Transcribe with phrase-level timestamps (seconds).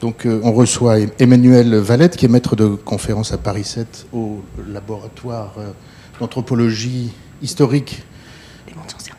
[0.00, 5.54] Donc on reçoit Emmanuel Valette, qui est maître de conférence à Paris 7 au laboratoire
[6.20, 8.04] d'anthropologie historique
[8.66, 9.14] des mondes anciens.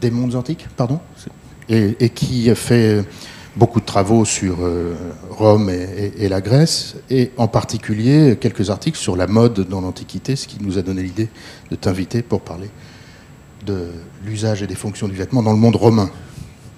[0.00, 1.00] Des mondes antiques, pardon
[1.68, 3.04] et, et, qui fait
[3.56, 4.58] beaucoup de travaux sur
[5.30, 10.34] Rome et, et, la Grèce, et en particulier quelques articles sur la mode dans l'Antiquité,
[10.36, 11.28] ce qui nous a donné l'idée
[11.70, 12.70] de t'inviter pour parler
[13.66, 13.88] de
[14.24, 16.10] l'usage et des fonctions du vêtement dans le monde romain.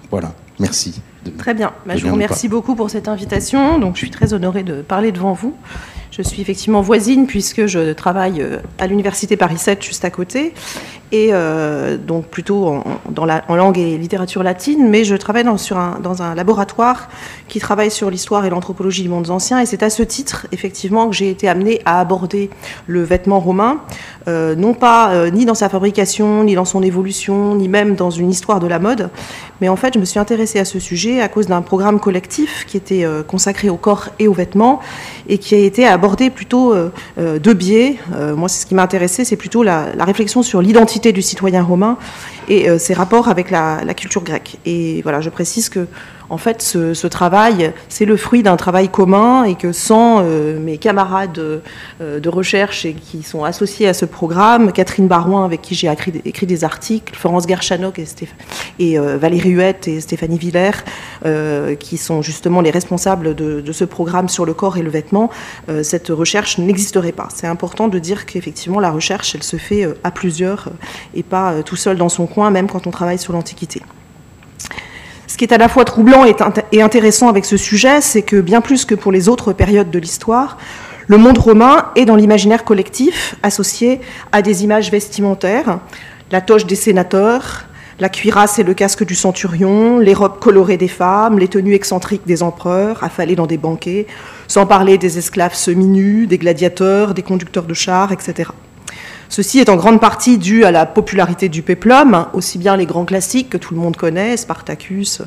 [0.09, 1.01] Voilà, merci.
[1.37, 3.79] Très bien, bah, je vous remercie beaucoup pour cette invitation.
[3.79, 5.53] Donc, je suis très honorée de parler devant vous.
[6.11, 10.53] Je suis effectivement voisine puisque je travaille euh, à l'université Paris 7 juste à côté
[11.11, 15.43] et euh, donc plutôt en, dans la, en langue et littérature latine, mais je travaille
[15.43, 17.09] dans, sur un, dans un laboratoire
[17.47, 21.09] qui travaille sur l'histoire et l'anthropologie du monde ancien, et c'est à ce titre, effectivement,
[21.09, 22.49] que j'ai été amenée à aborder
[22.87, 23.81] le vêtement romain,
[24.27, 28.09] euh, non pas euh, ni dans sa fabrication, ni dans son évolution, ni même dans
[28.09, 29.09] une histoire de la mode,
[29.59, 32.65] mais en fait, je me suis intéressée à ce sujet à cause d'un programme collectif
[32.67, 34.79] qui était euh, consacré au corps et aux vêtements,
[35.27, 36.89] et qui a été abordé plutôt euh,
[37.19, 37.97] euh, de biais.
[38.35, 41.97] moi, ce qui m'a intéressé, c'est plutôt la réflexion sur l'identité du citoyen romain
[42.51, 44.57] et euh, ses rapports avec la, culture grecque.
[44.65, 45.87] Et voilà, je précise que
[46.29, 50.77] en fait, ce, travail, c'est le fruit d'un travail commun et que sans euh, mes
[50.77, 55.75] camarades euh, de recherche et qui sont associés à ce programme, Catherine Barouin, avec qui
[55.75, 55.91] j'ai
[56.23, 57.99] écrit, des articles, Florence Gerchanok
[58.79, 60.85] et, Valérie Huette et Stéphanie Villers,
[61.79, 65.29] qui sont justement les responsables de, de, ce programme sur le corps et le vêtement,
[65.83, 67.27] cette recherche n'existerait pas.
[67.33, 70.69] C'est important de dire qu'effectivement, la recherche, elle se fait à plusieurs
[71.13, 73.81] et pas tout seul dans son coin, même quand on travaille sur l'Antiquité.
[75.27, 76.25] Ce qui est à la fois troublant
[76.71, 79.99] et intéressant avec ce sujet, c'est que bien plus que pour les autres périodes de
[79.99, 80.57] l'histoire,
[81.07, 84.01] le monde romain est dans l'imaginaire collectif associé
[84.31, 85.79] à des images vestimentaires,
[86.31, 87.65] la toge des sénateurs,
[87.99, 92.25] la cuirasse et le casque du centurion, les robes colorées des femmes, les tenues excentriques
[92.25, 94.07] des empereurs, affalés dans des banquets,
[94.47, 98.49] sans parler des esclaves semi-nus, des gladiateurs, des conducteurs de chars, etc.
[99.29, 103.05] Ceci est en grande partie dû à la popularité du péplum, aussi bien les grands
[103.05, 105.21] classiques que tout le monde connaît, Spartacus,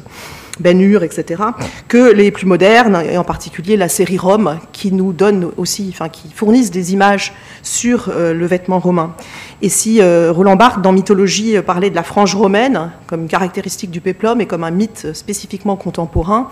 [0.61, 1.43] Ben Hur, etc.,
[1.89, 6.31] que les plus modernes, et en particulier la série Rome, qui nous donne aussi, qui
[6.33, 9.15] fournissent des images sur euh, le vêtement romain.
[9.62, 14.00] Et si euh, Roland Barthes, dans Mythologie, parlait de la frange romaine comme caractéristique du
[14.00, 16.50] péplum et comme un mythe spécifiquement contemporain,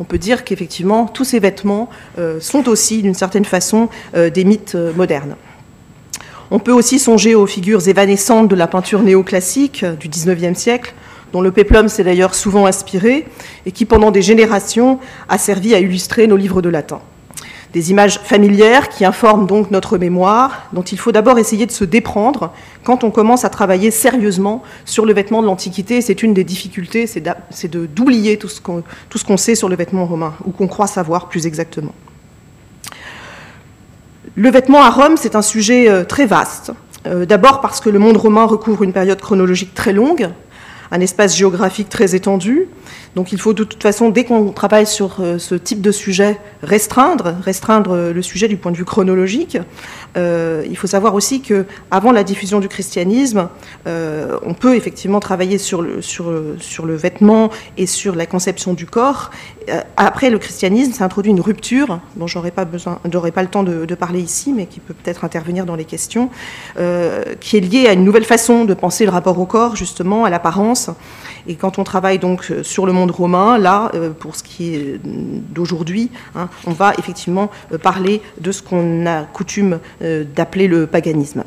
[0.00, 4.44] on peut dire qu'effectivement, tous ces vêtements euh, sont aussi, d'une certaine façon, euh, des
[4.44, 5.36] mythes modernes.
[6.50, 10.94] On peut aussi songer aux figures évanescentes de la peinture néoclassique du XIXe siècle,
[11.32, 13.26] dont le péplum s'est d'ailleurs souvent inspiré,
[13.66, 17.00] et qui pendant des générations a servi à illustrer nos livres de latin.
[17.72, 21.82] Des images familières qui informent donc notre mémoire, dont il faut d'abord essayer de se
[21.82, 22.52] déprendre
[22.84, 26.00] quand on commence à travailler sérieusement sur le vêtement de l'Antiquité.
[26.00, 30.34] C'est une des difficultés, c'est d'oublier tout ce qu'on qu sait sur le vêtement romain,
[30.44, 31.94] ou qu'on croit savoir plus exactement.
[34.36, 36.72] Le vêtement à Rome, c'est un sujet euh, très vaste.
[37.06, 40.28] Euh, D'abord parce que le monde romain recouvre une période chronologique très longue,
[40.90, 42.66] un espace géographique très étendu.
[43.14, 46.38] Donc il faut de toute façon, dès qu'on travaille sur euh, ce type de sujet,
[46.62, 49.58] restreindre, restreindre le sujet du point de vue chronologique.
[50.16, 53.48] Euh, il faut savoir aussi que avant la diffusion du christianisme,
[53.86, 56.00] euh, on peut effectivement travailler sur le,
[56.94, 59.30] vêtement et sur la conception du corps.
[59.70, 63.48] Euh, après le christianisme, ça introduit une rupture dont j'aurais pas besoin, j'aurais pas le
[63.48, 66.28] temps de, parler ici, mais qui peut peut-être intervenir dans les questions,
[66.78, 70.24] euh, qui est liée à une nouvelle façon de penser le rapport au corps, justement,
[70.24, 70.90] à l'apparence.
[71.46, 75.00] Et quand on travaille donc sur le monde romain, là, euh, pour ce qui est
[75.02, 77.50] d'aujourd'hui, hein, on va effectivement
[77.82, 81.44] parler de ce qu'on a coutume euh, d'appeler le paganisme.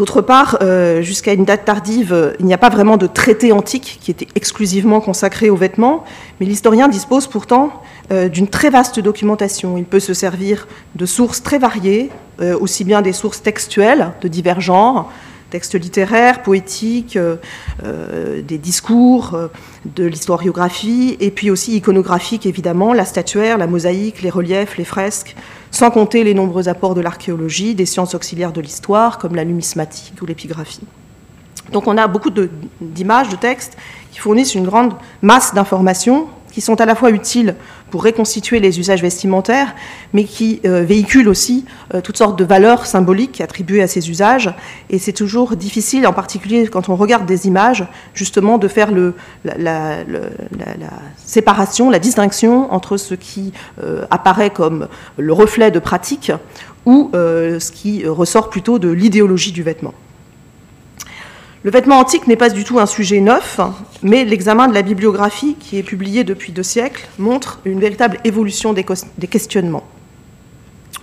[0.00, 3.98] D'autre part, euh, jusqu'à une date tardive, il n'y a pas vraiment de traité antique
[4.00, 6.04] qui était exclusivement consacré aux vêtements,
[6.40, 9.76] mais l'historien dispose pourtant euh, d'une très vaste documentation.
[9.76, 12.08] Il peut se servir de sources très variées,
[12.40, 15.12] euh, aussi bien des sources textuelles de divers genres,
[15.50, 19.48] textes littéraires, poétiques, euh, des discours, euh,
[19.84, 25.36] de l'historiographie, et puis aussi iconographique évidemment, la statuaire, la mosaïque, les reliefs, les fresques,
[25.70, 30.14] sans compter les nombreux apports de l'archéologie, des sciences auxiliaires de l'histoire, comme la numismatique
[30.22, 30.86] ou l'épigraphie.
[31.72, 32.30] Donc on a beaucoup
[32.80, 33.76] d'images, de textes
[34.10, 37.54] qui fournissent une grande masse d'informations qui sont à la fois utiles
[37.90, 39.74] pour reconstituer les usages vestimentaires,
[40.12, 41.64] mais qui euh, véhiculent aussi
[41.94, 44.54] euh, toutes sortes de valeurs symboliques attribuées à ces usages.
[44.90, 48.90] Et c'est toujours difficile, en particulier quand on regarde des images, justement de faire
[49.44, 50.04] la,
[51.16, 56.32] séparation, la distinction entre ce qui euh, apparaît comme le reflet de pratique
[56.86, 59.92] ou ce qui ressort plutôt de l'idéologie du vêtement.
[61.62, 63.60] Le vêtement antique n'est pas du tout un sujet neuf,
[64.02, 68.72] mais l'examen de la bibliographie, qui est publié depuis deux siècles, montre une véritable évolution
[68.72, 68.82] des,
[69.28, 69.84] questionnements.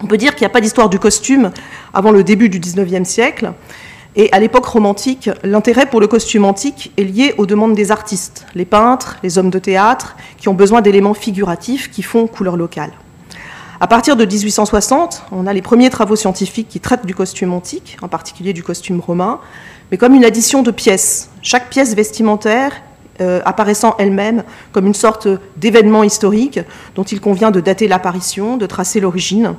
[0.01, 1.51] On peut dire qu'il n'y a pas d'histoire du costume
[1.93, 3.53] avant le début du XIXe siècle,
[4.15, 8.47] et à l'époque romantique, l'intérêt pour le costume antique est lié aux demandes des artistes,
[8.55, 12.93] les peintres, les hommes de théâtre, qui ont besoin d'éléments figuratifs qui font couleur locale.
[13.79, 17.97] À partir de 1860, on a les premiers travaux scientifiques qui traitent du costume antique,
[18.01, 19.39] en particulier du costume romain,
[19.91, 21.29] mais comme une addition de pièces.
[21.43, 22.71] Chaque pièce vestimentaire
[23.21, 25.27] euh, apparaissant elle-même comme une sorte
[25.57, 26.59] d'événement historique
[26.95, 29.53] dont il convient de dater l'apparition, de tracer l'origine.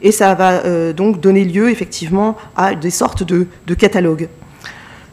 [0.00, 4.28] Et ça va euh, donc donner lieu effectivement à des sortes de, catalogues.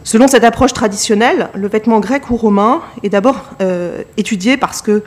[0.03, 5.01] Selon cette approche traditionnelle, le vêtement grec ou romain est d'abord euh, étudié parce que,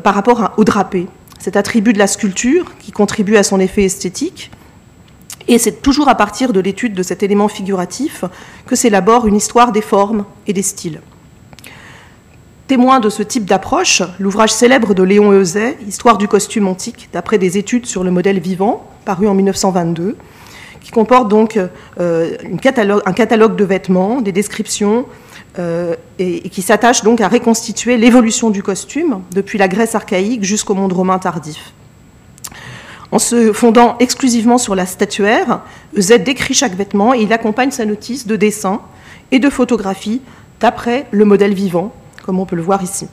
[0.00, 1.06] par rapport au drapé,
[1.38, 4.50] cet attribut de la sculpture qui contribue à son effet esthétique,
[5.48, 8.24] et c'est toujours à partir de l'étude de cet élément figuratif
[8.66, 11.00] que s'élabore une histoire des formes et des styles.
[12.66, 17.38] Témoin de ce type d'approche, l'ouvrage célèbre de Léon Euzet, Histoire du costume antique, d'après
[17.38, 20.18] des études sur le modèle vivant, paru en 1922,
[20.82, 21.58] qui comporte donc
[21.98, 25.06] euh, un catalogue de vêtements, des descriptions,
[25.58, 30.74] euh, et, qui s'attache donc à reconstituer l'évolution du costume depuis la Grèce archaïque jusqu'au
[30.74, 31.72] monde romain tardif.
[33.10, 35.60] En se fondant exclusivement sur la statuaire,
[35.98, 38.82] Z décrit chaque vêtement et il accompagne sa notice de dessin
[39.32, 40.20] et de photographie
[40.60, 43.08] d'après le modèle vivant, comme on peut le voir ici.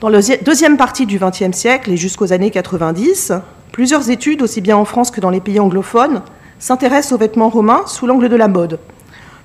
[0.00, 3.32] Dans la deuxième partie du XXe siècle et jusqu'aux années 90,
[3.72, 6.22] plusieurs études, aussi bien en France que dans les pays anglophones,
[6.58, 8.78] s'intéressent aux vêtements romains sous l'angle de la mode,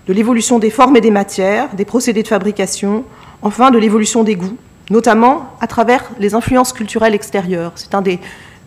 [0.08, 3.04] de l'évolution des formes et des matières, des procédés de fabrication,
[3.42, 4.58] enfin de l'évolution des goûts,
[4.90, 7.74] notamment à travers les influences culturelles extérieures.
[7.76, 8.20] C'est un des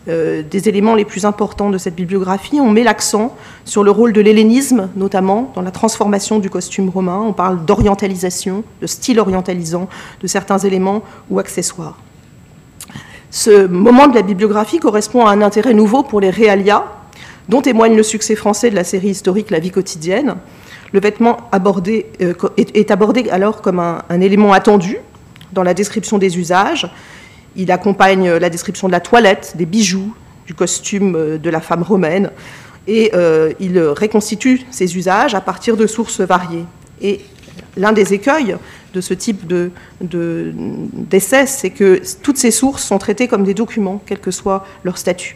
[0.07, 2.59] euh, des éléments les plus importants de cette bibliographie.
[2.59, 3.35] On met l'accent
[3.65, 7.21] sur le rôle de l'hellénisme, notamment dans la transformation du costume romain.
[7.23, 9.89] On parle d'orientalisation, de style orientalisant
[10.19, 11.99] de certains éléments ou accessoires.
[13.29, 16.83] Ce moment de la bibliographie correspond à un intérêt nouveau pour les réalia,
[17.47, 20.37] dont témoigne le succès français de la série historique La vie quotidienne.
[20.93, 24.97] Le vêtement euh, est, abordé alors comme un élément attendu
[25.53, 26.89] dans la description des usages,
[27.55, 30.13] il accompagne la description de la toilette, des bijoux,
[30.45, 32.31] du costume euh, de la femme romaine,
[32.87, 36.65] et euh, il reconstitue ses usages à partir de sources variées.
[37.01, 37.21] Et
[37.77, 38.57] l'un des écueils
[38.93, 44.01] de ce type d'essai, de, c'est que toutes ces sources sont traitées comme des documents,
[44.05, 45.35] quel que soit leur statut.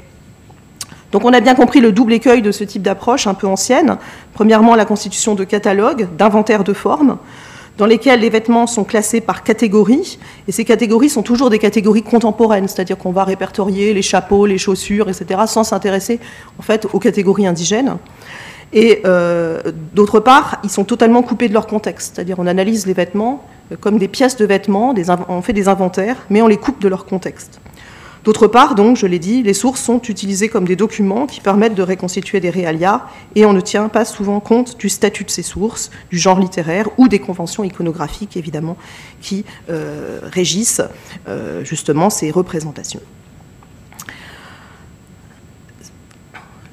[1.16, 3.96] Donc on a bien compris le double écueil de ce type d'approche un peu ancienne.
[4.34, 7.20] Premièrement, la constitution de catalogues, d'inventaires de formes,
[7.78, 10.20] dans lesquels les vêtements sont classés par catégories,
[10.50, 14.58] et ces catégories sont toujours des catégories contemporaines, c'est-à-dire qu'on va répertorier les chapeaux, les
[14.58, 16.20] chaussures, etc., sans s'intéresser
[16.60, 17.96] en fait aux catégories indigènes.
[18.74, 19.62] Et euh,
[19.94, 23.48] d'autre part, ils sont totalement coupés de leur contexte, c'est-à-dire on analyse les vêtements
[23.80, 24.94] comme des pièces de vêtements,
[25.30, 27.60] on fait des inventaires, mais on les coupe de leur contexte.
[28.26, 31.76] D'autre part, donc, je l'ai dit, les sources sont utilisées comme des documents qui permettent
[31.76, 33.06] de reconstituer des réalia
[33.36, 36.90] et on ne tient pas souvent compte du statut de ces sources, du genre littéraire
[36.98, 38.78] ou des conventions iconographiques, évidemment,
[39.22, 40.82] qui euh, régissent
[41.28, 43.02] euh, justement ces représentations.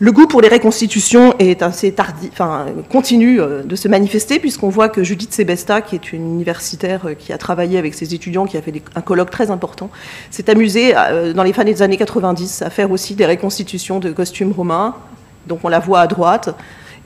[0.02, 1.94] Le goût pour les reconstitutions est assez
[2.32, 7.06] enfin, continue euh, de se manifester, puisqu'on voit que Judith Sebesta, qui est une universitaire
[7.06, 9.90] euh, qui a travaillé avec ses étudiants, qui a fait un colloque très important,
[10.28, 14.10] s'est amusée euh, dans les fins des années 90 à faire aussi des reconstitutions de
[14.10, 14.96] costumes romains.
[15.46, 16.52] Donc on la voit à droite,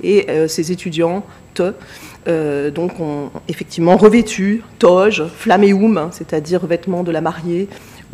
[0.02, 1.22] et ses étudiants,
[1.56, 7.66] donc ont effectivement revêtu toge, flameum, c'est-à-dire vêtements de la mariée,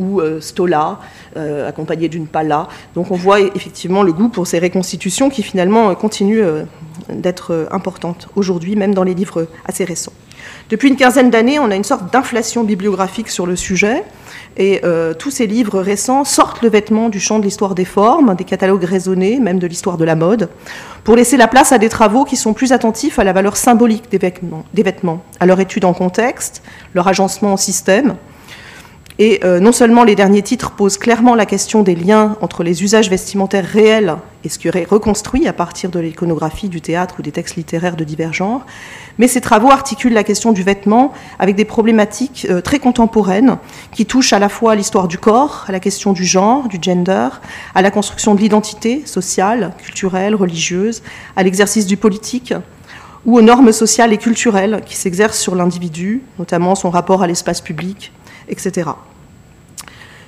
[0.03, 0.99] ou euh, stola,
[1.37, 2.69] euh, accompagné d'une pala.
[2.95, 6.45] Donc on voit effectivement le goût pour ces reconstitutions qui finalement euh, continuent
[7.09, 10.13] d'être importantes aujourd'hui, même dans les livres assez récents.
[10.71, 14.03] Depuis une quinzaine d'années, on a une sorte d'inflation bibliographique sur le sujet,
[14.57, 14.83] et
[15.19, 18.85] tous ces livres récents sortent le vêtement du champ de l'histoire des formes, des catalogues
[18.85, 20.49] raisonnés, même de l'histoire de la mode,
[21.05, 24.11] pour laisser la place à des travaux qui sont plus attentifs à la valeur symbolique
[24.11, 26.63] des vêtements à leur étude en contexte,
[26.95, 28.17] leur agencement en système,
[29.19, 32.83] et euh, non seulement les derniers titres posent clairement la question des liens entre les
[32.83, 37.23] usages vestimentaires réels et ce qui aurait reconstruit à partir de l'iconographie, du théâtre ou
[37.23, 38.67] des textes littéraires de divers genres,
[39.19, 43.59] mais ces travaux articulent la question du vêtement avec des problématiques euh, très contemporaines
[43.93, 46.79] qui touchent à la fois à l'histoire du corps, à la question du genre, du
[46.81, 47.29] gender,
[47.75, 51.03] à la construction de l'identité sociale, culturelle, religieuse,
[51.37, 52.55] à l'exercice du politique
[53.25, 57.61] ou aux normes sociales et culturelles qui s'exercent sur l'individu, notamment son rapport à l'espace
[57.61, 58.13] public,
[58.49, 58.91] etc.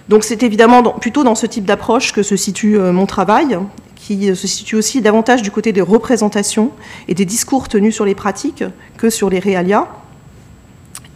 [0.08, 3.58] Donc c'est évidemment plutôt dans ce type d'approche que se situe euh, mon travail,
[3.96, 6.72] qui se situe aussi davantage du côté des représentations
[7.08, 8.64] et des discours tenus sur les pratiques
[8.98, 9.88] que sur les réalia.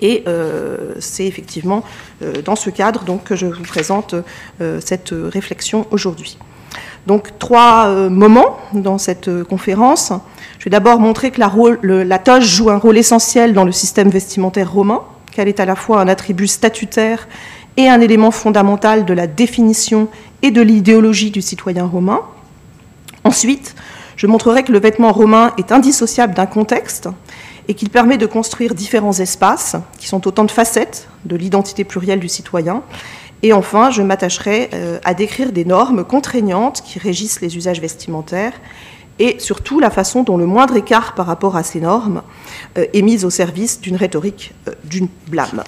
[0.01, 1.83] Et euh, c'est effectivement
[2.23, 4.15] euh, dans ce cadre donc, que je vous présente
[4.61, 6.39] euh, cette réflexion aujourd'hui.
[7.07, 10.13] Donc trois moments dans cette conférence.
[10.59, 11.51] Je vais d'abord montrer que la,
[12.05, 15.03] la, toge joue un rôle essentiel dans le système vestimentaire romain,
[15.39, 17.29] qu'elle est à la fois un attribut statutaire
[17.77, 20.09] et un élément fondamental de la définition
[20.43, 22.23] et de l'idéologie du citoyen romain.
[23.23, 23.77] Ensuite,
[24.17, 27.09] je montrerai que le vêtement romain est indissociable d'un contexte
[27.69, 32.19] et qu'il permet de construire différents espaces qui sont autant de facettes de l'identité plurielle
[32.19, 32.83] du citoyen.
[33.45, 38.55] Et enfin, je m'attacherai euh, à décrire des normes contraignantes qui régissent les usages vestimentaires
[39.19, 42.23] et surtout la façon dont le moindre écart par rapport à ces normes
[42.77, 45.63] euh, est mis au service d'une rhétorique euh, d'une blâme.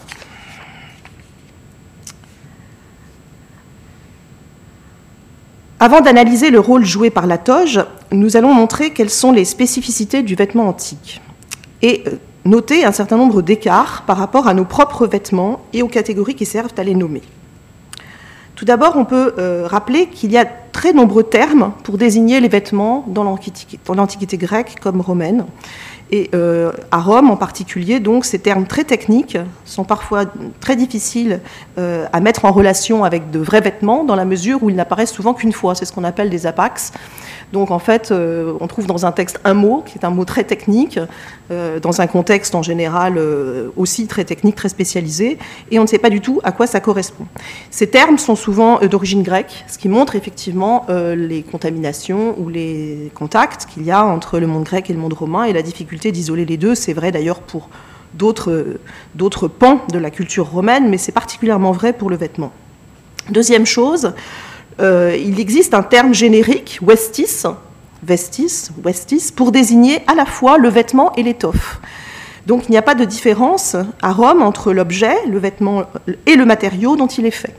[5.83, 7.81] Avant d'analyser le rôle joué par la toge,
[8.13, 11.23] nous allons montrer quelles sont les spécificités du vêtement antique
[11.83, 12.11] et euh,
[12.45, 16.47] noter un certain nombre d'écarts par rapport à nos propres vêtements et aux catégories qui
[16.47, 17.23] servent à les nommer.
[18.61, 22.49] Tout d'abord, on peut euh, rappeler qu'il y a très nombreux termes pour désigner les
[22.49, 25.47] vêtements dans l'Antiquité grecque comme romaine.
[26.11, 30.27] Et euh, à Rome en particulier, donc, ces termes très techniques sont parfois
[30.61, 31.41] très difficiles
[31.79, 35.33] à mettre en relation avec de vrais vêtements, dans la mesure où ils n'apparaissent souvent
[35.33, 35.75] qu'une fois.
[35.75, 36.93] C'est ce qu'on appelle des apax.
[37.53, 40.25] Donc en fait, euh, on trouve dans un texte un mot, qui est un mot
[40.25, 41.01] très technique,
[41.51, 45.39] euh, dans un contexte en général euh, aussi très technique, très spécialisé,
[45.71, 47.27] et on ne sait pas du tout à quoi ça correspond.
[47.71, 53.67] Ces termes sont souvent d'origine grecque, ce qui montre effectivement les contaminations ou les contacts
[53.67, 56.45] qu'il y a entre le monde grec et le monde romain, et la difficulté d'isoler
[56.45, 56.75] les deux.
[56.75, 57.69] C'est vrai d'ailleurs pour
[58.15, 62.53] d'autres pans de la culture romaine, mais c'est particulièrement vrai pour le vêtement.
[63.31, 64.13] Deuxième chose,
[64.79, 67.47] euh, il existe un terme générique, westis,
[68.03, 71.81] vestis, westis, pour désigner à la fois le vêtement et l'étoffe.
[72.47, 75.85] Donc il n'y a pas de différence à Rome entre l'objet, le vêtement
[76.27, 77.55] et le matériau dont il est fait.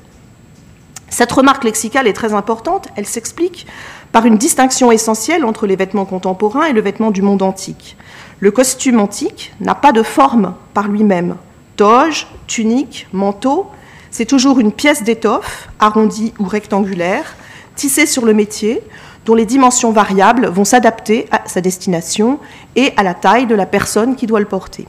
[1.10, 3.68] Cette remarque lexicale est très importante, elle s'explique
[4.12, 7.98] par une distinction essentielle entre les vêtements contemporains et le vêtement du monde antique.
[8.40, 11.36] Le costume antique n'a pas de forme par lui-même.
[11.76, 13.68] Toge, tunique, manteau
[14.12, 17.36] c'est toujours une pièce d'étoffe, arrondie ou rectangulaire,
[17.76, 18.82] tissée sur le métier,
[19.26, 22.40] dont les dimensions variables vont s'adapter à sa destination
[22.76, 24.88] et à la taille de la personne qui doit le porter.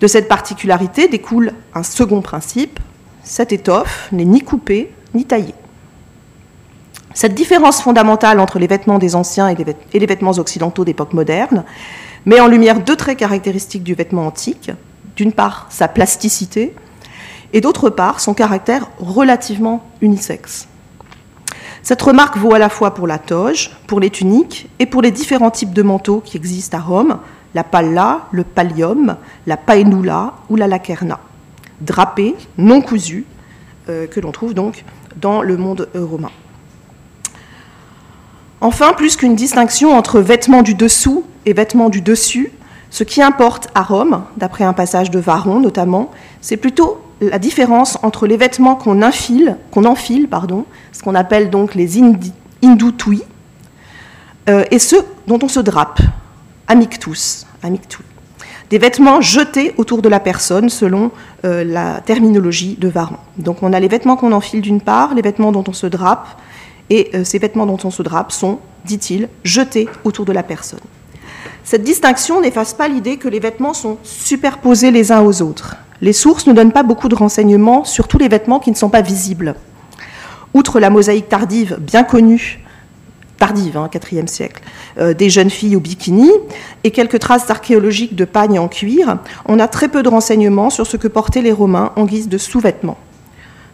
[0.00, 2.80] De cette particularité découle un second principe,
[3.22, 5.54] cette étoffe n'est ni coupée ni taillée.
[7.12, 9.56] Cette différence fondamentale entre les vêtements des anciens et
[9.98, 11.64] les vêtements occidentaux d'époque moderne
[12.26, 14.72] met en lumière deux traits caractéristiques du vêtement antique.
[15.14, 16.74] D'une part, sa plasticité,
[17.54, 20.68] et d'autre part son caractère relativement unisexe.
[21.82, 25.10] Cette remarque vaut à la fois pour la toge, pour les tuniques et pour les
[25.10, 27.18] différents types de manteaux qui existent à Rome,
[27.54, 31.20] la palla, le pallium, la paenula ou la lacerna,
[31.80, 33.24] drapés, non cousus,
[33.88, 34.84] euh, que l'on trouve donc
[35.16, 36.30] dans le monde romain.
[38.60, 42.50] Enfin, plus qu'une distinction entre vêtements du dessous et vêtements du dessus,
[42.90, 47.98] ce qui importe à Rome, d'après un passage de Varon notamment, c'est plutôt la différence
[48.02, 51.98] entre les vêtements qu'on enfile, ce qu'on appelle donc les
[52.62, 53.22] indutui,
[54.48, 56.00] euh, et ceux dont on se drape,
[56.68, 57.46] amictus.
[58.70, 61.10] Des vêtements jetés autour de la personne selon
[61.44, 63.18] euh, la terminologie de Varan.
[63.38, 66.26] Donc on a les vêtements qu'on enfile d'une part, les vêtements dont on se drape,
[66.90, 70.80] et euh, ces vêtements dont on se drape sont, dit-il, jetés autour de la personne.
[71.62, 76.12] Cette distinction n'efface pas l'idée que les vêtements sont superposés les uns aux autres les
[76.12, 79.00] sources ne donnent pas beaucoup de renseignements sur tous les vêtements qui ne sont pas
[79.00, 79.54] visibles.
[80.52, 82.60] Outre la mosaïque tardive, bien connue,
[83.38, 84.62] tardive, hein, 4e siècle,
[84.98, 86.30] euh, des jeunes filles au bikini
[86.84, 90.86] et quelques traces archéologiques de pagnes en cuir, on a très peu de renseignements sur
[90.86, 92.98] ce que portaient les Romains en guise de sous-vêtements.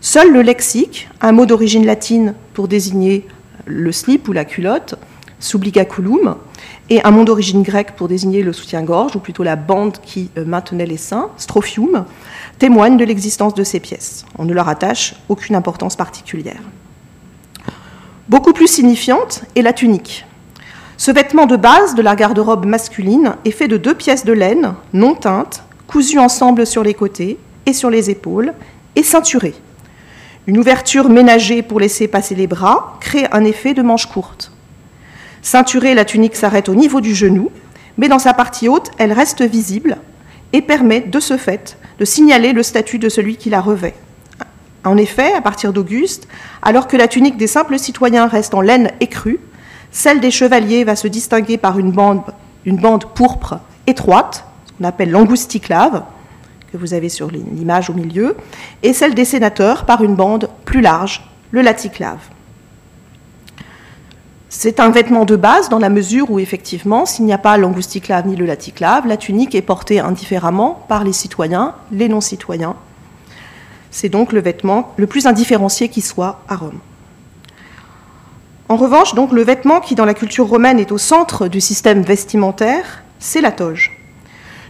[0.01, 3.27] Seul le lexique, un mot d'origine latine pour désigner
[3.67, 4.95] le slip ou la culotte,
[5.41, 6.37] subligaculum,
[6.91, 10.45] et un mot d'origine grecque pour désigner le soutien-gorge, ou plutôt la bande qui euh,
[10.45, 12.05] maintenait les seins, strophium,
[12.59, 14.27] témoignent de l'existence de ces pièces.
[14.37, 16.61] On ne leur attache aucune importance particulière.
[18.29, 20.27] Beaucoup plus signifiante est la tunique.
[20.97, 24.75] Ce vêtement de base de la garde-robe masculine est fait de deux pièces de laine
[24.93, 28.53] non teintes, cousues ensemble sur les côtés et sur les épaules,
[28.97, 29.55] et ceinturées.
[30.47, 34.50] Une ouverture ménagée pour laisser passer les bras crée un effet de manche courte.
[35.43, 37.51] Ceinturée, la tunique s'arrête au niveau du genou,
[37.99, 39.99] mais dans sa partie haute, elle reste visible
[40.53, 43.95] et permet de ce fait de signaler le statut de celui qui la revêt.
[44.85, 46.27] En effet, à partir d'Auguste,
[46.63, 49.39] alors que la tunique des simples citoyens reste en laine écrue,
[49.93, 52.23] Celle des chevaliers va se distinguer par une bande,
[52.65, 54.45] une bande pourpre étroite,
[54.79, 56.05] qu'on appelle l'angousticlave,
[56.73, 58.37] que vous avez sur l'image au milieu,
[58.85, 62.21] et celle des sénateurs par une bande plus large, le laticlave.
[64.53, 68.27] C'est un vêtement de base dans la mesure où, effectivement, s'il n'y a pas l'angousticlave
[68.27, 72.75] ni le laticlave, la tunique est portée indifféremment par les citoyens, les non-citoyens.
[73.93, 76.81] C'est donc le vêtement le plus indifférencié qui soit à Rome.
[78.69, 82.03] En revanche, donc, le vêtement qui, dans la culture romaine, est au centre du système
[82.03, 83.97] vestimentaire, c'est la toge.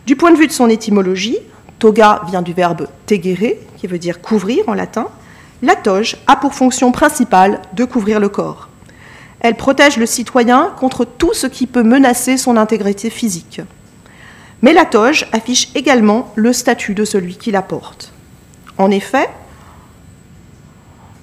[0.04, 1.38] Du point de vue de son étymologie,
[1.78, 5.08] toga vient du verbe tegere, qui veut dire couvrir en latin.
[5.62, 8.69] La toge a pour fonction principale de couvrir le corps.
[9.40, 13.62] Elle protège le citoyen contre tout ce qui peut menacer son intégrité physique.
[14.62, 18.12] Mais la toge affiche également le statut de celui qui la porte.
[18.76, 19.28] En effet,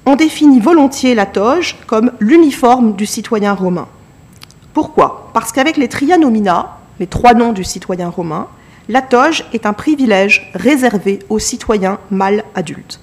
[0.07, 3.87] on définit volontiers la toge comme l'uniforme du citoyen romain.
[4.73, 5.29] Pourquoi?
[5.33, 8.47] Parce qu'avec les trianomina, les trois noms du citoyen romain,
[8.89, 12.99] la toge est un privilège réservé aux citoyens mâles adultes.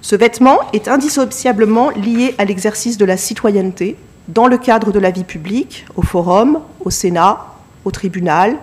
[0.00, 3.96] Ce vêtement est indissociablement lié à l'exercice de la citoyenneté
[4.28, 7.46] dans le cadre de la vie publique, au forum, au Sénat,
[7.84, 8.56] au tribunal,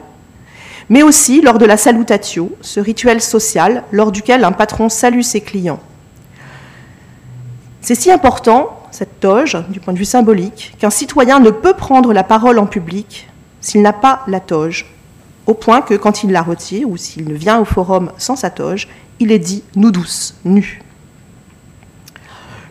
[0.90, 5.42] mais aussi lors de la salutatio, ce rituel social lors duquel un patron salue ses
[5.42, 5.80] clients.
[7.82, 12.14] C'est si important, cette toge, du point de vue symbolique, qu'un citoyen ne peut prendre
[12.14, 13.28] la parole en public
[13.62, 14.86] s'il n'a pas la toge,
[15.48, 18.50] au point que quand il la retire ou s'il ne vient au forum sans sa
[18.50, 18.88] toge,
[19.20, 20.82] il est dit nous douce, nu.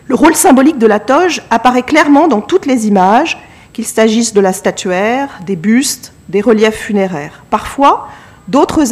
[0.07, 3.37] Le rôle symbolique de la toge apparaît clairement dans toutes les images,
[3.73, 7.43] qu'il s'agisse de la statuaire, des bustes, des reliefs funéraires.
[7.49, 8.07] Parfois,
[8.47, 8.83] d'autres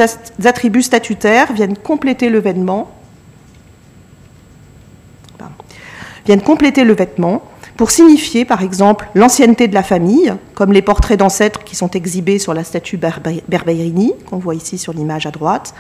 [0.46, 2.92] attributs statutaires viennent compléter le vêtement
[6.26, 7.44] viennent compléter le vêtement
[7.76, 12.38] pour signifier, par exemple, l'ancienneté de la famille, comme les portraits d'ancêtres qui sont exhibés
[12.38, 15.74] sur la statue Berbeirini, qu'on voit ici sur l'image à droite,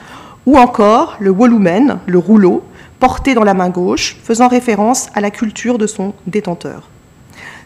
[0.45, 2.63] ou encore le volumen, le rouleau,
[3.03, 6.87] porté dans la main gauche, faisant référence à la culture de son détenteur.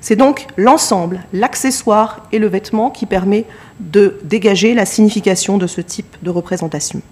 [0.01, 3.45] C'est donc l'ensemble, l'accessoire et le vêtement qui permet
[3.79, 7.03] de dégager la signification de ce type de représentation.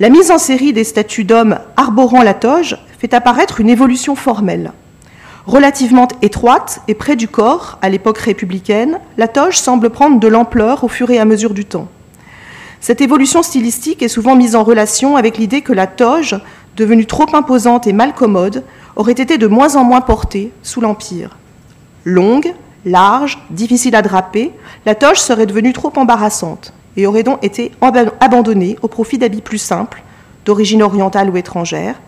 [0.00, 4.72] La mise en série des statues d'hommes arborant la toge fait apparaître une évolution formelle.
[5.46, 10.84] Relativement étroite et près du corps, à l'époque républicaine, la toge semble prendre de l'ampleur
[10.84, 11.88] au fur et à mesure du temps.
[12.82, 16.38] Cette évolution stylistique est souvent mise en relation avec l'idée que la toge,
[16.76, 18.64] devenue trop imposante et mal commode,
[18.96, 21.36] aurait été de moins en moins portée sous l'Empire.
[22.04, 22.52] Longue,
[22.84, 24.52] large, difficile à draper,
[24.86, 27.72] la toge serait devenue trop embarrassante et aurait donc été
[28.20, 30.02] abandonnée au profit d'habits plus simples,
[30.44, 32.00] d'origine orientale ou étrangère,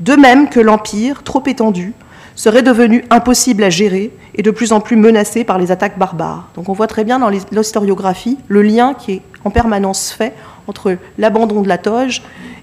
[0.00, 1.92] de même que l'Empire, trop étendu,
[2.36, 6.48] serait devenu impossible à gérer et de plus en plus menacé par les attaques barbares.
[6.54, 10.34] Donc on voit très bien dans l'historiographie le lien qui est en permanence fait
[10.68, 12.22] entre l'abandon de la toge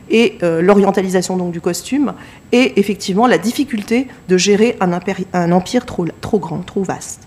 [0.10, 2.14] et euh, l'orientalisation donc du costume,
[2.52, 6.06] et effectivement la difficulté de gérer un, empire trop,
[6.40, 7.22] grand, trop vaste.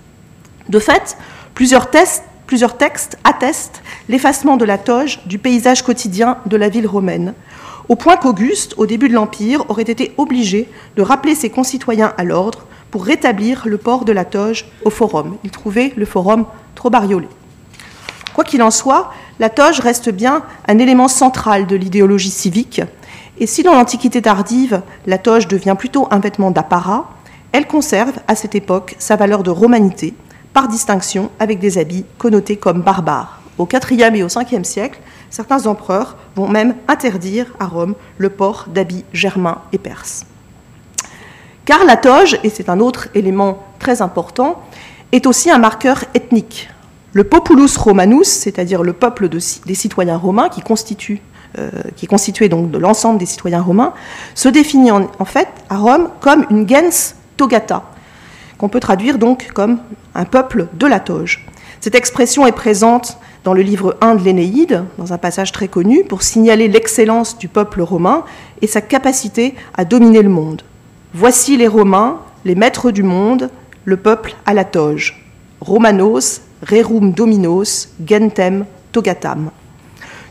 [0.69, 1.17] De fait,
[1.55, 7.35] plusieurs textes attestent l'effacement de la toge du paysage quotidien de la ville romaine,
[7.89, 12.25] au point qu'Auguste, au début de l'Empire, aurait été obligé de rappeler ses concitoyens à
[12.25, 15.37] l'ordre pour rétablir le port de la toge au forum.
[15.43, 17.29] Il trouvait le forum trop bariolé.
[18.35, 22.83] Quoi qu'il en soit, la toge reste bien un élément central de l'idéologie civique,
[23.39, 27.09] et si dans l'Antiquité tardive, la toge devient plutôt un vêtement d'apparat,
[27.53, 30.15] elle conserve à cette époque sa valeur de romanité,
[30.53, 33.41] par distinction avec des habits connotés comme barbares.
[33.59, 38.67] Au IVe et au Ve siècle, certains empereurs vont même interdire à Rome le port
[38.69, 40.25] d'habits germains et perses.
[41.65, 44.63] Car la toge, et c'est un autre élément très important,
[45.13, 46.69] est aussi un marqueur ethnique.
[47.19, 52.79] Le populus romanus, c'est-à-dire le peuple des citoyens romains euh, qui est constitué donc de
[52.79, 53.93] l'ensemble des citoyens romains,
[54.37, 57.83] se définit en, en, fait à Rome comme une gens togata,
[58.57, 59.81] qu'on peut traduire donc comme
[60.15, 61.45] un peuple de la toge.
[61.81, 66.05] Cette expression est présente dans le livre 1 de l'Énéide, dans un passage très connu,
[66.05, 68.23] pour signaler l'excellence du peuple romain
[68.63, 70.63] et sa capacité à dominer le monde.
[71.15, 73.51] Voici les Romains, les maîtres du monde,
[73.85, 75.25] le peuple à la toge.
[75.61, 79.51] Romanos, rerum dominos, gentem, togatam.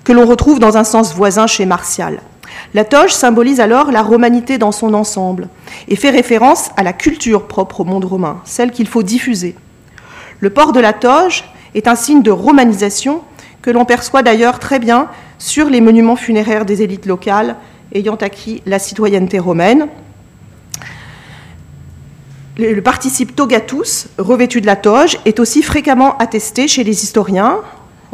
[0.04, 2.20] Que l'on retrouve dans un sens voisin chez Martial.
[2.74, 5.48] La toge symbolise alors la romanité dans son ensemble
[5.88, 9.56] et fait référence à la culture propre au monde romain, celle qu'il faut diffuser.
[10.40, 13.22] Le port de la toge est un signe de romanisation
[13.62, 17.56] que l'on perçoit d'ailleurs très bien sur les monuments funéraires des élites locales
[17.94, 19.88] ayant acquis la citoyenneté romaine.
[22.60, 27.60] Le participe togatus, revêtu de la toge, est aussi fréquemment attesté chez les historiens,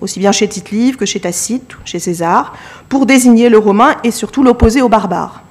[0.02, 2.54] aussi bien chez Tite-Live que chez Tacite, chez César,
[2.90, 5.44] pour désigner le romain et surtout l'opposer aux barbares.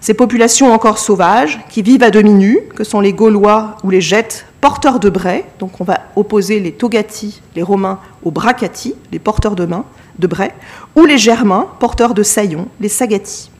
[0.00, 4.00] Ces populations encore sauvages, qui vivent à demi nus, que sont les Gaulois ou les
[4.00, 9.20] Gettes, porteurs de brais, donc on va opposer les Togati, les Romains, aux Bracati, les
[9.20, 9.84] porteurs de main,
[10.18, 10.56] de brais,
[10.96, 13.52] ou les Germains, porteurs de saillons, les Sagati.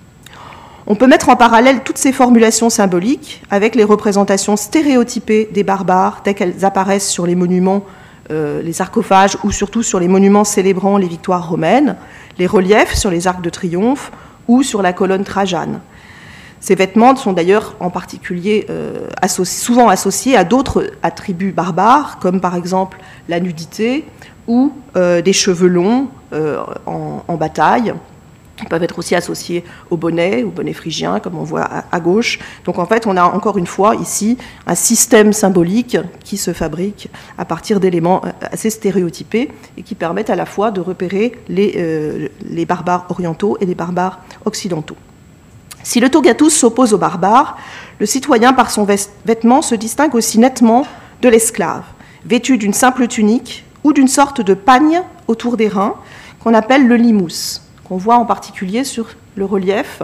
[0.86, 6.22] On peut mettre en parallèle toutes ces formulations symboliques avec les représentations stéréotypées des barbares
[6.24, 7.84] dès qu'elles apparaissent sur les monuments,
[8.32, 11.96] euh, les sarcophages ou surtout sur les monuments célébrant les victoires romaines,
[12.38, 14.10] les reliefs sur les arcs de triomphe
[14.48, 15.80] ou sur la colonne trajane.
[16.58, 19.08] Ces vêtements sont d'ailleurs en particulier euh,
[19.44, 24.04] souvent associés à d'autres attributs barbares, comme par exemple la nudité
[24.48, 26.08] ou euh, des cheveux longs
[26.86, 27.92] en bataille,
[28.60, 32.38] ils peuvent être aussi associés au bonnet, au bonnet phrygien, comme on voit à, gauche.
[32.64, 34.36] Donc en fait, on a encore une fois ici
[34.66, 40.30] un système symbolique qui se fabrique à partir d'éléments euh, assez stéréotypés et qui permettent
[40.30, 44.96] à la fois de repérer les, euh, les barbares orientaux et les barbares occidentaux.
[45.82, 47.56] Si le togatus s'oppose aux barbares,
[47.98, 50.86] le citoyen, par son vêtement, se distingue aussi nettement
[51.20, 51.82] de l'esclave,
[52.24, 55.96] vêtu d'une simple tunique ou d'une sorte de pagne autour des reins
[56.38, 57.60] qu'on appelle le limous.
[57.92, 60.00] On voit en particulier sur le relief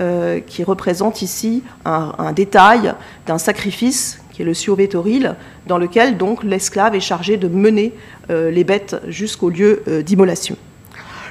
[0.00, 2.92] euh, qui représente ici un, détail
[3.24, 5.36] d'un sacrifice qui est le siovetoril,
[5.68, 7.94] dans lequel donc l'esclave est chargé de mener
[8.30, 10.56] euh, les bêtes jusqu'au lieu euh, d'immolation.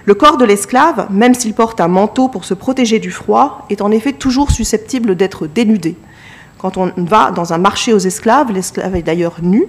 [0.05, 3.81] Le corps de l'esclave, même s'il porte un manteau pour se protéger du froid, est
[3.81, 5.97] en effet toujours susceptible d'être dénudé.
[6.59, 9.65] Quand on va dans un marché aux esclaves, l'esclave est d'ailleurs nu,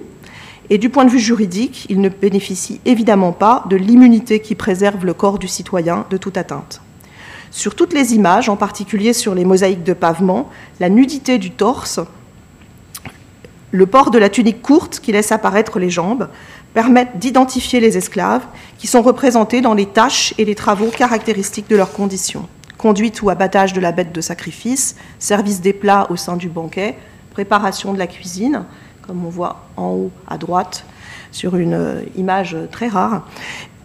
[0.71, 5.05] et du point de vue juridique, il ne bénéficie évidemment pas de l'immunité qui préserve
[5.05, 6.81] le corps du citoyen de toute atteinte.
[7.51, 11.99] Sur toutes les images, en particulier sur les mosaïques de pavement, la nudité du torse,
[13.71, 16.29] le port de la tunique courte qui laisse apparaître les jambes,
[16.73, 18.45] permettent d'identifier les esclaves
[18.77, 22.47] qui sont représentés dans les tâches et les travaux caractéristiques de leurs conditions.
[22.77, 26.95] Conduite ou abattage de la bête de sacrifice, service des plats au sein du banquet,
[27.31, 28.63] préparation de la cuisine,
[29.11, 30.85] comme on voit en haut à droite
[31.33, 33.27] sur une euh, image très rare,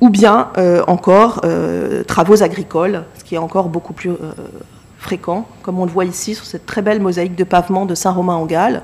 [0.00, 4.12] ou bien euh, encore euh, travaux agricoles, ce qui est encore beaucoup plus
[5.00, 8.82] fréquent, comme on le voit ici sur cette très belle mosaïque de pavement de Saint-Romain-en-Galles,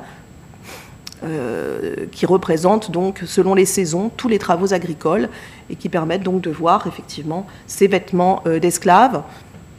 [2.10, 5.28] qui représente donc, selon les saisons, tous les travaux agricoles
[5.70, 9.22] et qui permettent donc de voir effectivement ces vêtements d'esclaves.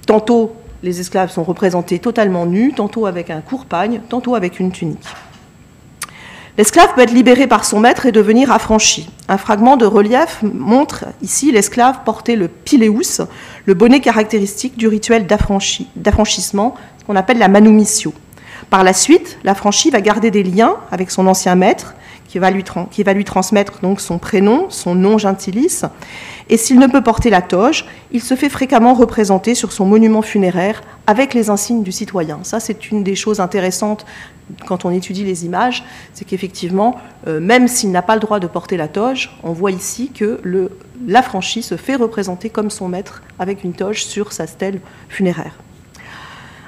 [0.08, 4.72] Tantôt, les esclaves sont représentés totalement nus, tantôt avec un court pagne, tantôt avec une
[4.72, 5.06] tunique.
[6.56, 9.10] L'esclave peut être libéré par son maître et devenir affranchi.
[9.28, 13.22] Un fragment de relief montre ici l'esclave porter le pileus,
[13.66, 18.14] le bonnet caractéristique du rituel d'affranchissement, ce qu'on appelle la manumissio.
[18.70, 21.96] Par la suite, l'affranchi va garder des liens avec son ancien maître,
[22.28, 25.82] qui va lui, transmettre donc son prénom, son nom gentilis,
[26.50, 30.24] et s'il ne peut porter la toge, il se fait fréquemment représenter sur son monument
[30.24, 32.40] funéraire avec les insignes du citoyen.
[32.42, 34.06] Ça, c'est une des choses intéressantes
[34.68, 38.48] quand on étudie les images, c'est qu'effectivement, euh, même s'il n'a pas le droit de
[38.48, 40.40] porter la toge, on voit ici que
[41.08, 45.58] l'affranchi se fait représenter comme son maître avec une toge sur sa stèle funéraire.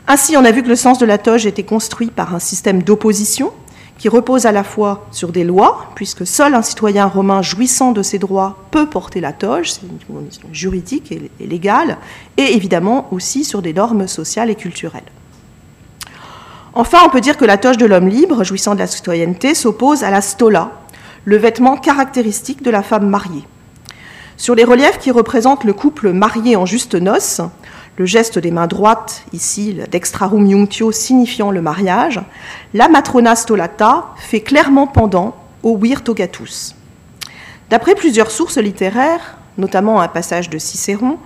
[0.07, 2.83] Ainsi, on a vu que le sens de la toge était construit par un système
[2.83, 3.51] d'opposition
[3.97, 8.03] qui repose à la fois sur des lois, puisque seul un citoyen romain jouissant de
[8.03, 11.97] ses droits peut porter la toge, c'est une condition juridique et légale,
[12.37, 15.03] et évidemment aussi sur des normes sociales et culturelles.
[16.77, 20.03] Enfin, on peut dire que la toge de l'homme libre, jouissant de la citoyenneté, s'oppose
[20.03, 20.71] à la stola,
[21.23, 23.47] le vêtement caractéristique de la femme mariée.
[24.35, 27.39] Sur les reliefs qui représentent le couple marié en juste noces,
[27.97, 32.19] le geste des mains droites, ici dextrarum iunctio signifiant le mariage,
[32.73, 35.33] la matrona stolata fait clairement pendant
[35.63, 36.75] au virtogatus.
[37.69, 41.19] D'après plusieurs sources littéraires, notamment un passage de Cicéron,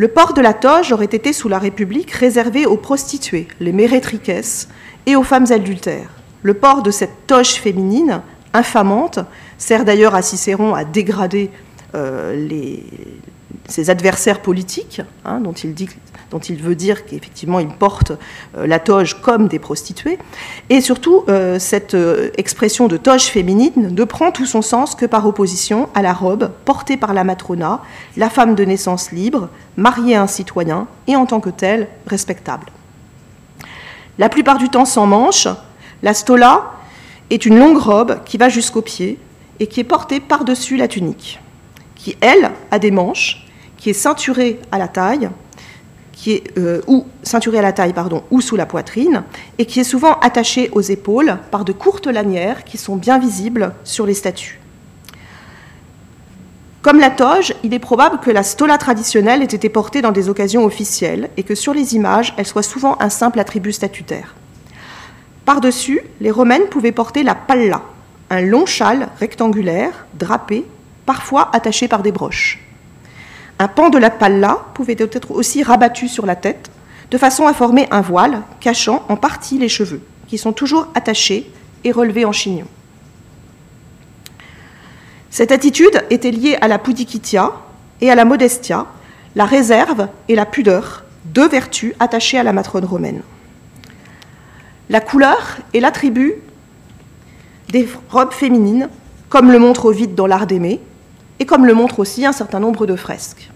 [0.00, 4.32] le port de la toge aurait été sous la République réservé aux prostituées, les mérétriques,
[5.04, 6.08] et aux femmes adultères.
[6.42, 8.22] Le port de cette toge féminine,
[8.54, 9.18] infamante,
[9.58, 11.50] sert d'ailleurs à Cicéron à dégrader
[11.94, 12.34] euh,
[13.68, 18.12] ses adversaires politiques, hein, dont, il veut dire qu'effectivement ils portent
[18.56, 20.18] euh, la toge comme des prostituées.
[20.68, 21.96] Et surtout, euh, cette
[22.36, 26.50] expression de toge féminine ne prend tout son sens que par opposition à la robe
[26.64, 27.82] portée par la matrona,
[28.16, 32.66] la femme de naissance libre, mariée à un citoyen et en tant que telle respectable.
[34.18, 35.48] La plupart du temps sans manches,
[36.02, 36.72] la stola
[37.30, 39.18] est une longue robe qui va jusqu'aux pieds
[39.60, 41.40] et qui est portée par-dessus la tunique,
[42.02, 45.28] qui, elle, a des manches, qui est ceinturée à la taille,
[46.58, 47.06] euh, ou
[48.30, 49.22] ou sous la poitrine,
[49.58, 53.74] et qui est souvent attaché aux épaules par de courtes lanières qui sont bien visibles
[53.84, 54.60] sur les statues.
[56.82, 60.30] Comme la toge, il est probable que la stola traditionnelle ait été portée dans des
[60.30, 64.34] occasions officielles et que sur les images, elle soit souvent un simple attribut statutaire.
[65.44, 67.82] Par-dessus, les Romaines pouvaient porter la palla,
[68.30, 70.64] un long châle rectangulaire, drapé,
[71.10, 72.60] parfois attaché par des broches.
[73.58, 76.70] Un pan de la palla pouvait être aussi rabattu sur la tête,
[77.10, 81.50] de façon à former un voile cachant en partie les cheveux, qui sont toujours attachés
[81.82, 82.68] et relevés en chignon.
[85.30, 87.54] Cette attitude était liée à la pudikitia
[88.00, 88.86] et à la modestia,
[89.34, 93.22] la réserve et la pudeur, deux vertus attachées à la matrone romaine.
[94.88, 96.34] La couleur est l'attribut
[97.70, 98.88] des robes féminines,
[99.28, 100.80] comme le montre Ovide dans l'art d'aimer,
[101.40, 103.50] et comme le montre aussi un certain nombre de fresques.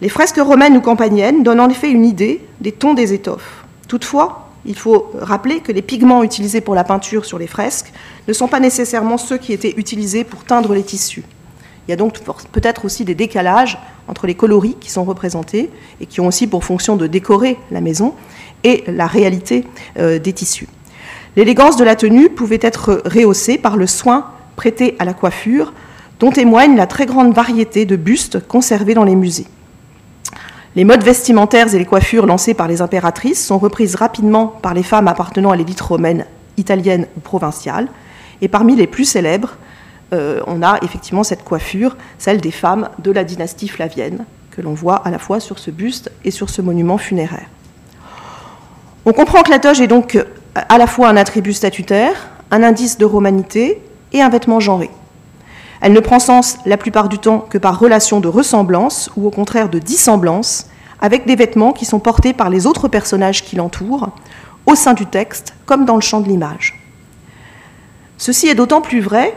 [0.00, 3.64] Les fresques romaines ou campaniennes donnent en effet une idée des tons des étoffes.
[3.86, 7.92] Toutefois, il faut rappeler que les pigments utilisés pour la peinture sur les fresques
[8.26, 11.22] ne sont pas nécessairement ceux qui étaient utilisés pour teindre les tissus.
[11.86, 12.18] Il y a donc
[12.52, 16.64] peut-être aussi des décalages entre les coloris qui sont représentés et qui ont aussi pour
[16.64, 18.14] fonction de décorer la maison
[18.64, 19.66] et la réalité
[19.98, 20.68] euh, des tissus.
[21.36, 25.74] L'élégance de la tenue pouvait être rehaussée par le soin prêté à la coiffure,
[26.24, 29.46] dont témoigne la très grande variété de bustes conservés dans les musées.
[30.74, 34.82] Les modes vestimentaires et les coiffures lancées par les impératrices sont reprises rapidement par les
[34.82, 36.24] femmes appartenant à l'élite romaine,
[36.56, 37.88] italienne ou provinciale.
[38.40, 39.58] Et parmi les plus célèbres,
[40.14, 44.72] euh, on a effectivement cette coiffure, celle des femmes de la dynastie flavienne, que l'on
[44.72, 47.50] voit à la fois sur ce buste et sur ce monument funéraire.
[49.04, 50.18] On comprend que la toge est donc
[50.54, 53.82] à la fois un attribut statutaire, un indice de romanité
[54.14, 54.88] et un vêtement genré.
[55.84, 59.30] Elle ne prend sens la plupart du temps que par relation de ressemblance ou au
[59.30, 60.66] contraire de dissemblance
[60.98, 64.08] avec des vêtements qui sont portés par les autres personnages qui l'entourent,
[64.64, 66.80] au sein du texte comme dans le champ de l'image.
[68.16, 69.36] Ceci est d'autant plus vrai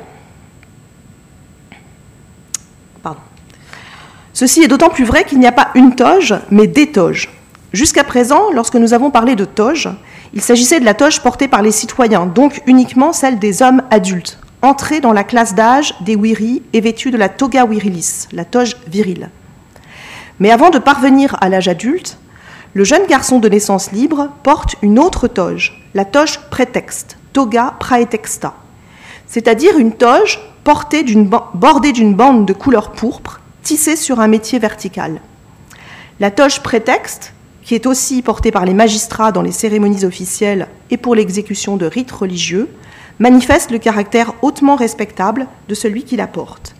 [4.32, 7.30] Ceci est d'autant plus vrai qu'il n'y a pas une toge, mais des toges.
[7.74, 9.90] Jusqu'à présent, lorsque nous avons parlé de toge,
[10.32, 14.40] il s'agissait de la toge portée par les citoyens, donc uniquement celle des hommes adultes,
[14.62, 18.78] entré dans la classe d'âge des wiri et vêtu de la toga wirilis, la toge
[18.88, 19.30] virile.
[20.40, 22.18] Mais avant de parvenir à l'âge adulte,
[22.74, 28.54] le jeune garçon de naissance libre porte une autre toge, la toge prétexte, toga praetexta,
[29.26, 31.04] c'est-à-dire une toge bordée
[31.94, 35.22] d'une bande de couleur pourpre tissée sur un métier vertical.
[36.20, 40.98] La toge prétexte, qui est aussi portée par les magistrats dans les cérémonies officielles et
[40.98, 42.70] pour l'exécution de rites religieux,
[43.20, 46.76] manifeste le caractère hautement respectable de celui qui la porte.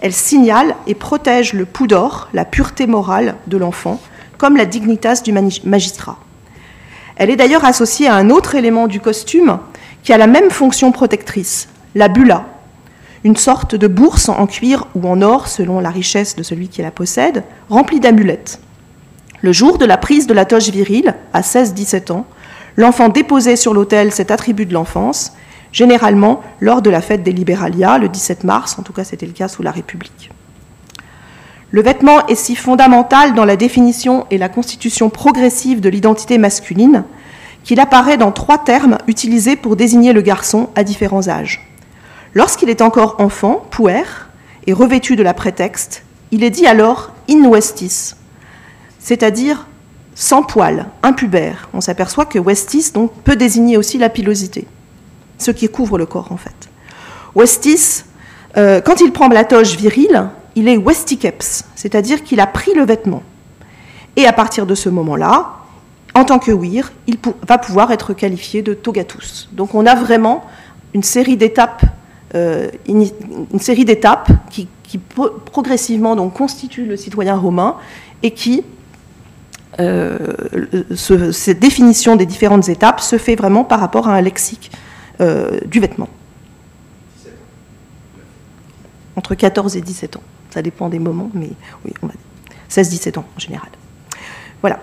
[0.00, 4.00] Elle signale et protège le d'or, la pureté morale de l'enfant,
[4.38, 5.32] comme la dignitas du
[5.64, 6.18] magistrat.
[7.16, 9.58] Elle est d'ailleurs associée à un autre élément du costume
[10.02, 12.46] qui a la même fonction protectrice, la bulla,
[13.24, 16.82] une sorte de bourse en cuir ou en or selon la richesse de celui qui
[16.82, 18.60] la possède, remplie d'amulettes.
[19.40, 22.26] Le jour de la prise de la toge virile, à 16-17 ans,
[22.76, 25.32] l'enfant déposait sur l'autel cet attribut de l'enfance
[25.72, 29.32] généralement lors de la fête des Liberalia, le 17 mars, en tout cas c'était le
[29.32, 30.30] cas sous la République.
[31.70, 37.04] Le vêtement est si fondamental dans la définition et la constitution progressive de l'identité masculine
[37.64, 41.66] qu'il apparaît dans trois termes utilisés pour désigner le garçon à différents âges.
[42.34, 44.02] Lorsqu'il est encore enfant, puer,
[44.66, 48.16] et revêtu de la prétexte, il est dit alors in westis,
[48.98, 49.66] c'est-à-dire
[50.14, 51.70] sans poil, impubère.
[51.72, 52.92] On s'aperçoit que westis
[53.24, 54.66] peut désigner aussi la pilosité
[55.42, 56.54] ce qui couvre le corps en fait.
[57.34, 58.04] Westis,
[58.56, 62.84] euh, quand il prend la toge virile, il est westikeps, c'est-à-dire qu'il a pris le
[62.84, 63.22] vêtement.
[64.16, 65.52] Et à partir de ce moment-là,
[66.14, 67.16] en tant que wir, il
[67.48, 69.48] va pouvoir être qualifié de togatus.
[69.52, 70.44] Donc on a vraiment
[70.92, 71.82] une série d'étapes,
[72.34, 73.08] euh, une,
[73.60, 74.68] série d'étapes qui,
[75.46, 77.76] progressivement donc constituent le citoyen romain
[78.22, 78.62] et qui
[79.80, 80.18] euh,
[80.94, 84.70] cette définition des différentes étapes se fait vraiment par rapport à un lexique
[85.22, 86.08] euh, du vêtement.
[89.16, 90.22] Entre 14 et 17 ans.
[90.50, 91.50] Ça dépend des moments, mais
[91.84, 92.14] oui, on va
[92.70, 93.68] 16-17 ans en général.
[94.60, 94.80] Voilà.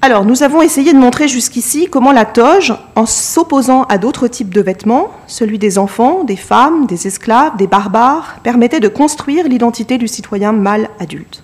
[0.00, 4.54] Alors, nous avons essayé de montrer jusqu'ici comment la toge, en s'opposant à d'autres types
[4.54, 9.98] de vêtements, celui des enfants, des femmes, des esclaves, des barbares, permettait de construire l'identité
[9.98, 11.42] du citoyen mâle adulte.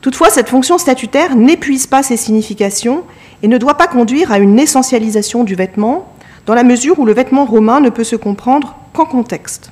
[0.00, 3.04] Toutefois, cette fonction statutaire n'épuise pas ses significations
[3.44, 6.12] et ne doit pas conduire à une essentialisation du vêtement,
[6.46, 9.70] dans la mesure où le vêtement romain ne peut se comprendre qu'en contexte.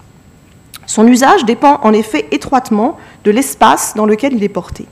[0.86, 4.86] Son usage dépend en effet étroitement de l'espace dans lequel il est porté.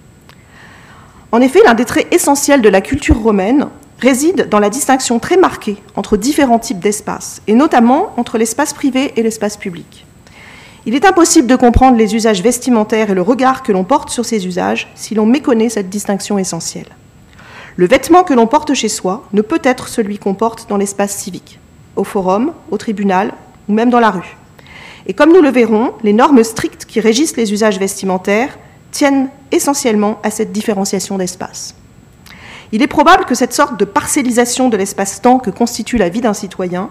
[1.32, 3.66] En effet, l'un des traits essentiels de la culture romaine
[3.98, 9.12] réside dans la distinction très marquée entre différents types d'espaces, et notamment entre l'espace privé
[9.16, 10.06] et l'espace public.
[10.86, 14.24] Il est impossible de comprendre les usages vestimentaires et le regard que l'on porte sur
[14.24, 16.88] ces usages si l'on méconnaît cette distinction essentielle.
[17.76, 21.16] Le vêtement que l'on porte chez soi ne peut être celui qu'on porte dans l'espace
[21.16, 21.58] civique,
[21.98, 23.34] au forum, au tribunal
[23.68, 24.36] ou même dans la rue.
[25.06, 28.58] Et comme nous le verrons, les normes strictes qui régissent les usages vestimentaires
[28.90, 31.74] tiennent essentiellement à cette différenciation d'espace.
[32.72, 36.34] Il est probable que cette sorte de parcellisation de l'espace-temps que constitue la vie d'un
[36.34, 36.90] citoyen,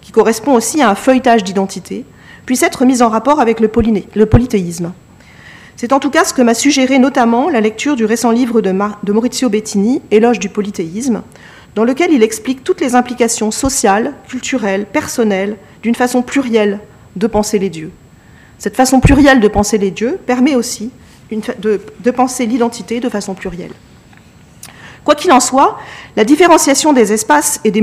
[0.00, 2.04] qui correspond aussi à un feuilletage d'identité,
[2.46, 4.92] puisse être mise en rapport avec le, polythéisme.
[5.76, 9.12] C'est en tout cas ce que m'a suggéré notamment la lecture du récent livre de
[9.12, 11.22] Maurizio Bettini, Éloge du polythéisme,
[11.78, 16.80] dans lequel il explique toutes les implications sociales, culturelles, personnelles, d'une façon plurielle
[17.14, 17.92] de penser les dieux.
[18.58, 20.90] Cette façon plurielle de penser les dieux permet aussi
[21.30, 23.70] de, penser l'identité de façon plurielle.
[25.04, 25.78] Quoi qu'il en soit,
[26.16, 27.80] la différenciation des espaces et des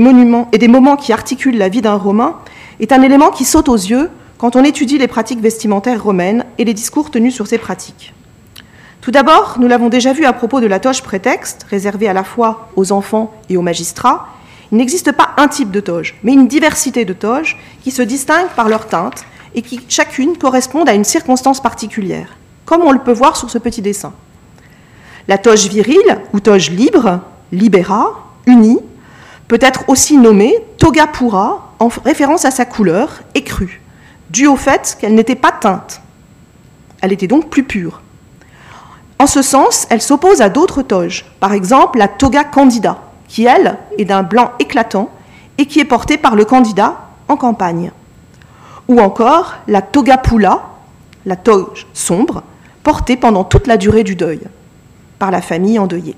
[0.68, 2.36] moments qui articulent la vie d'un Romain
[2.80, 6.66] est un élément qui saute aux yeux quand on étudie les pratiques vestimentaires romaines et
[6.66, 8.12] les discours tenus sur ces pratiques.
[9.06, 12.24] Tout d'abord, nous l'avons déjà vu à propos de la toge prétexte, réservée à la
[12.24, 14.26] fois aux enfants et aux magistrats,
[14.72, 18.50] il n'existe pas un type de toge, mais une diversité de toges qui se distinguent
[18.56, 23.12] par leur teinte et qui chacune correspondent à une circonstance particulière comme on le peut
[23.12, 24.12] voir sur ce petit dessin.
[25.28, 27.20] La toge virile ou toge libre,
[27.52, 28.80] libera, unie,
[29.46, 33.80] peut être aussi nommée toga pura en référence à sa couleur écrue,
[34.30, 36.00] due au fait qu'elle n'était pas teinte.
[37.02, 38.02] Elle était donc plus pure.
[39.18, 42.98] En ce sens, elle s'oppose à d'autres toges, par exemple la toga candida,
[43.28, 45.10] qui elle est d'un blanc éclatant
[45.58, 46.96] et qui est portée par le candidat
[47.28, 47.92] en campagne.
[48.88, 50.62] Ou encore la toga pula,
[51.24, 52.42] la toge sombre,
[52.82, 54.40] portée pendant toute la durée du deuil
[55.18, 56.16] par la famille endeuillée.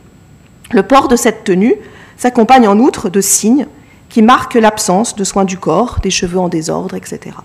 [0.72, 1.74] Le port de cette tenue
[2.16, 3.66] s'accompagne en outre de signes
[4.08, 7.36] qui marquent l'absence de soins du corps, des cheveux en désordre, etc.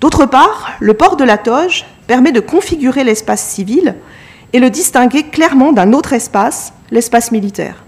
[0.00, 3.94] D'autre part, le port de la toge permet de configurer l'espace civil
[4.52, 7.84] et le distinguer clairement d'un autre espace, l'espace militaire.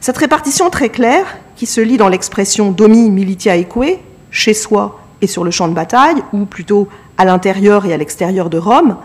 [0.00, 5.28] Cette répartition très claire, qui se lit dans l'expression domi militia eque, chez soi et
[5.28, 8.96] sur le champ de bataille, ou plutôt à l'intérieur et à l'extérieur de Rome,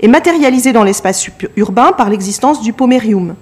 [0.00, 3.34] est matérialisée dans l'espace urbain par l'existence du pomerium,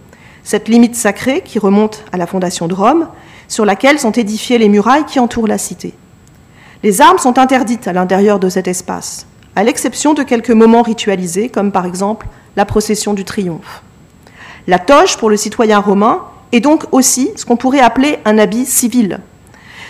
[0.44, 3.08] cette limite sacrée qui remonte à la fondation de Rome,
[3.48, 5.94] sur laquelle sont édifiées les murailles qui entourent la cité.
[6.84, 11.48] Les armes sont interdites à l'intérieur de cet espace, à l'exception de quelques moments ritualisés,
[11.48, 13.82] comme par exemple la procession du triomphe.
[14.66, 18.66] La toge, pour le citoyen romain, est donc aussi ce qu'on pourrait appeler un habit
[18.66, 19.20] civil,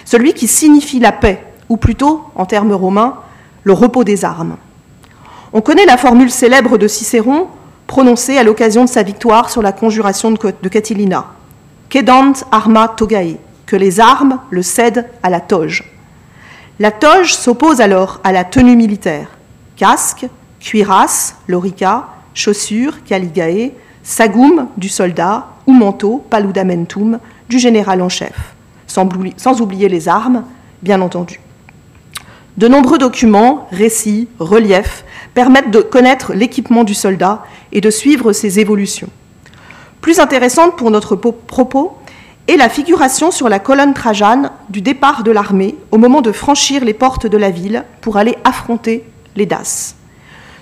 [0.05, 3.17] celui qui signifie la paix, ou plutôt, en termes romains,
[3.63, 4.57] le repos des armes.
[5.53, 7.49] On connaît la formule célèbre de Cicéron
[7.87, 11.27] prononcée à l'occasion de sa victoire sur la conjuration de Catilina.
[11.89, 15.85] Quedant arma togae, que les armes le cèdent à la toge.
[16.81, 19.29] La toge s'oppose alors à la tenue militaire.
[19.77, 20.27] Casque,
[20.61, 28.55] cuirasse, lorica, chaussures, caligae, sagum du soldat ou manteau, paludamentum, du général en chef,
[28.87, 30.45] sans oublier les armes,
[30.83, 31.41] bien entendu.
[32.57, 38.61] De nombreux documents, récits, reliefs permettent de connaître l'équipement du soldat et de suivre ses
[38.61, 39.09] évolutions.
[40.01, 41.97] Plus intéressante pour notre propos
[42.47, 46.85] est la figuration sur la colonne trajane du départ de l'armée au moment de franchir
[46.85, 49.03] les portes de la ville pour aller affronter
[49.37, 49.97] les Daces.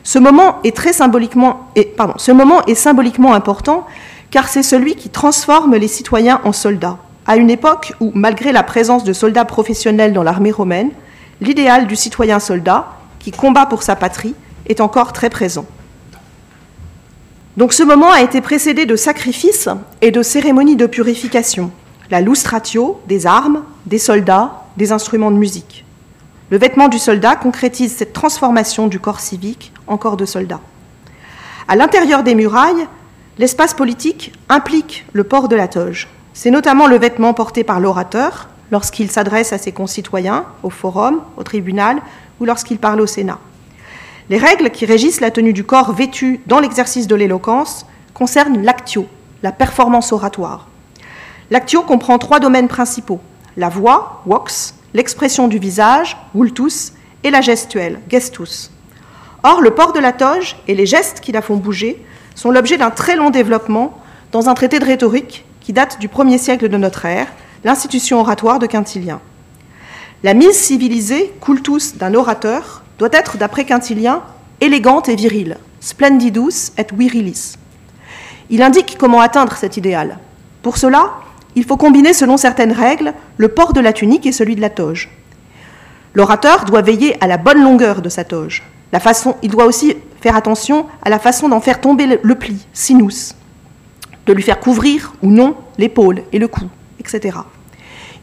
[0.05, 1.69] Ce moment est, symboliquement,
[2.17, 3.87] ce moment est symboliquement important
[4.31, 8.63] car c'est celui qui transforme les citoyens en soldats, à une époque où, malgré la
[8.63, 10.91] présence de soldats professionnels dans l'armée romaine,
[11.41, 14.35] l'idéal du citoyen soldat, qui combat pour sa patrie,
[14.67, 15.67] est encore très présent.
[17.57, 19.69] Donc ce moment a été précédé de sacrifices
[20.01, 21.71] et de cérémonies de purification,
[22.11, 25.85] la lustratio des armes, des soldats, des instruments de musique.
[26.53, 30.61] Le vêtement du soldat concrétise cette transformation du corps civique en corps de soldat.
[31.67, 32.87] À l'intérieur des murailles,
[33.39, 36.11] l'espace politique implique le port de la toge.
[36.35, 41.43] C'est notamment le vêtement porté par l'orateur lorsqu'il s'adresse à ses concitoyens, au forum, au
[41.43, 42.03] tribunal
[42.39, 43.39] ou lorsqu'il parle au Sénat.
[44.29, 49.07] Les règles qui régissent la tenue du corps vêtu dans l'exercice de l'éloquence concernent l'actio,
[49.43, 50.69] la performance oratoire.
[51.51, 53.21] L'actio comprend trois domaines principaux
[53.57, 56.93] la voix, vox, l'expression du visage, vultus,
[57.25, 58.71] et la gestuelle, gestus.
[59.45, 62.79] Or, le port de la toge et les gestes qui la font bouger sont l'objet
[62.79, 63.99] d'un très long développement
[64.31, 67.29] dans un traité de rhétorique qui date du 1er siècle de notre ère,
[67.65, 69.21] l'institution oratoire de Quintilien.
[70.23, 74.23] La mise civilisée, cultus d'un orateur, doit être, d'après Quintilien,
[74.61, 77.57] élégante et virile, splendidus et virilis.
[78.51, 80.19] Il indique comment atteindre cet idéal.
[80.63, 81.15] Pour cela,
[81.55, 84.71] il faut combiner selon certaines règles le port de la tunique et celui de la
[84.71, 85.11] toge.
[86.15, 88.63] L'orateur doit veiller à la bonne longueur de sa toge.
[89.43, 93.35] Il doit aussi faire attention à la façon d'en faire tomber le pli, sinus,
[94.27, 96.65] de lui faire couvrir ou non l'épaule et le cou,
[97.01, 97.39] etc.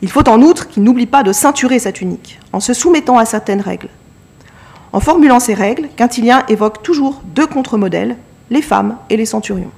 [0.01, 3.25] Il faut en outre qu'il n'oublie pas de ceinturer sa tunique, en se soumettant à
[3.25, 3.89] certaines règles.
[4.93, 8.17] En formulant ces règles, Quintilien évoque toujours deux contre-modèles,
[8.49, 9.71] les femmes et les centurions.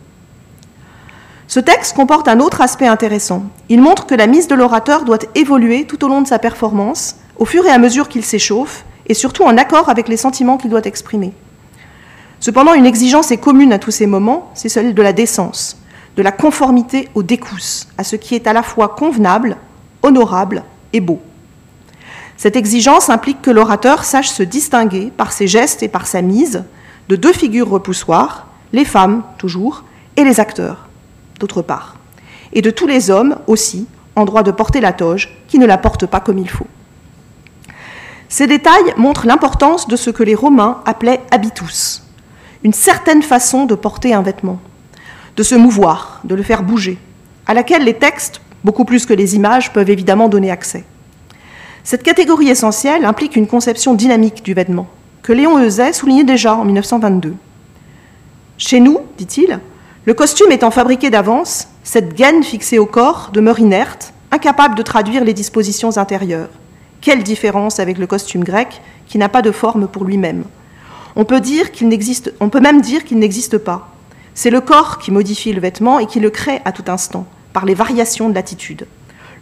[1.54, 3.44] Ce texte comporte un autre aspect intéressant.
[3.68, 7.18] Il montre que la mise de l'orateur doit évoluer tout au long de sa performance,
[7.38, 10.70] au fur et à mesure qu'il s'échauffe, et surtout en accord avec les sentiments qu'il
[10.70, 11.34] doit exprimer.
[12.40, 15.78] Cependant, une exigence est commune à tous ces moments, c'est celle de la décence,
[16.16, 19.58] de la conformité au décousse, à ce qui est à la fois convenable,
[20.04, 21.20] honorable et beau.
[22.38, 26.64] Cette exigence implique que l'orateur sache se distinguer par ses gestes et par sa mise
[27.10, 29.84] de deux figures repoussoires, les femmes toujours,
[30.16, 30.88] et les acteurs,
[31.42, 31.98] d'autre part,
[32.54, 35.78] et de tous les hommes aussi, en droit de porter la toge, qui ne la
[35.78, 36.68] portent pas comme il faut.
[38.30, 42.04] Ces détails montrent l'importance de ce que les Romains appelaient habitus,
[42.64, 44.60] une certaine façon de porter un vêtement,
[45.36, 46.98] de se mouvoir, de le faire bouger,
[47.48, 50.86] à laquelle les textes, beaucoup plus que les images, peuvent évidemment donner accès.
[51.84, 54.88] Cette catégorie essentielle implique une conception dynamique du vêtement,
[55.24, 57.34] que Léon Euzet soulignait déjà en 1922.
[58.58, 59.60] Chez nous, dit-il,
[60.06, 65.24] le costume étant fabriqué d'avance, cette gaine fixée au corps demeure inerte, incapable de traduire
[65.24, 66.50] les dispositions intérieures.
[67.02, 70.46] Quelle différence avec le costume grec qui n'a pas de forme pour lui-même?
[71.16, 73.90] On peut, dire qu'il n'existe, on peut même dire qu'il n'existe pas.
[74.34, 77.66] C'est le corps qui modifie le vêtement et qui le crée à tout instant, par
[77.66, 78.88] les variations de l'attitude.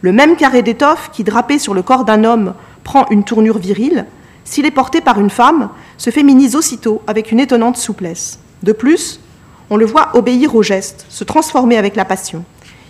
[0.01, 2.53] Le même carré d'étoffe qui, drapé sur le corps d'un homme,
[2.83, 4.07] prend une tournure virile,
[4.43, 8.39] s'il est porté par une femme, se féminise aussitôt avec une étonnante souplesse.
[8.63, 9.21] De plus,
[9.69, 12.43] on le voit obéir au geste, se transformer avec la passion.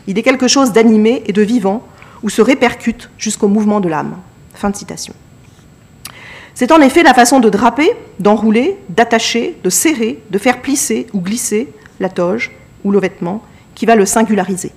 [0.07, 1.83] Il est quelque chose d'animé et de vivant,
[2.23, 4.17] ou se répercute jusqu'au mouvement de l'âme.
[4.53, 5.13] Fin de citation.
[6.53, 11.21] C'est en effet la façon de draper, d'enrouler, d'attacher, de serrer, de faire plisser ou
[11.21, 11.69] glisser
[11.99, 12.51] la toge
[12.83, 13.41] ou le vêtement
[13.75, 14.71] qui va le singulariser.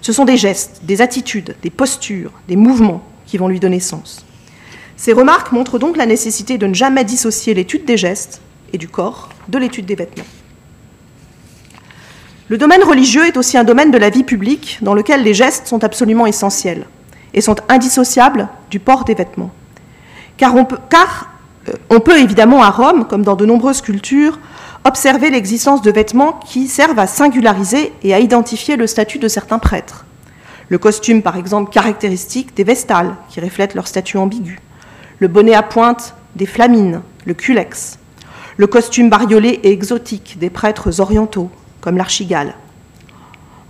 [0.00, 4.24] Ce sont des gestes, des attitudes, des postures, des mouvements qui vont lui donner sens.
[4.96, 8.40] Ces remarques montrent donc la nécessité de ne jamais dissocier l'étude des gestes
[8.72, 10.24] et du corps de l'étude des vêtements.
[12.48, 15.66] Le domaine religieux est aussi un domaine de la vie publique dans lequel les gestes
[15.66, 16.86] sont absolument essentiels
[17.34, 19.50] et sont indissociables du port des vêtements.
[20.36, 21.30] Car on peut, car,
[21.68, 24.38] euh, on peut évidemment à Rome, comme dans de nombreuses cultures,
[24.84, 29.58] observer l'existence de vêtements qui servent à singulariser et à identifier le statut de certains
[29.58, 30.04] prêtres.
[30.68, 34.60] Le costume, par exemple, caractéristique des vestales, qui reflètent leur statut ambigu.
[35.18, 37.98] Le bonnet à pointe des flamines, le culex.
[38.56, 41.50] Le costume bariolé et exotique des prêtres orientaux,
[41.86, 42.54] comme l'archigale.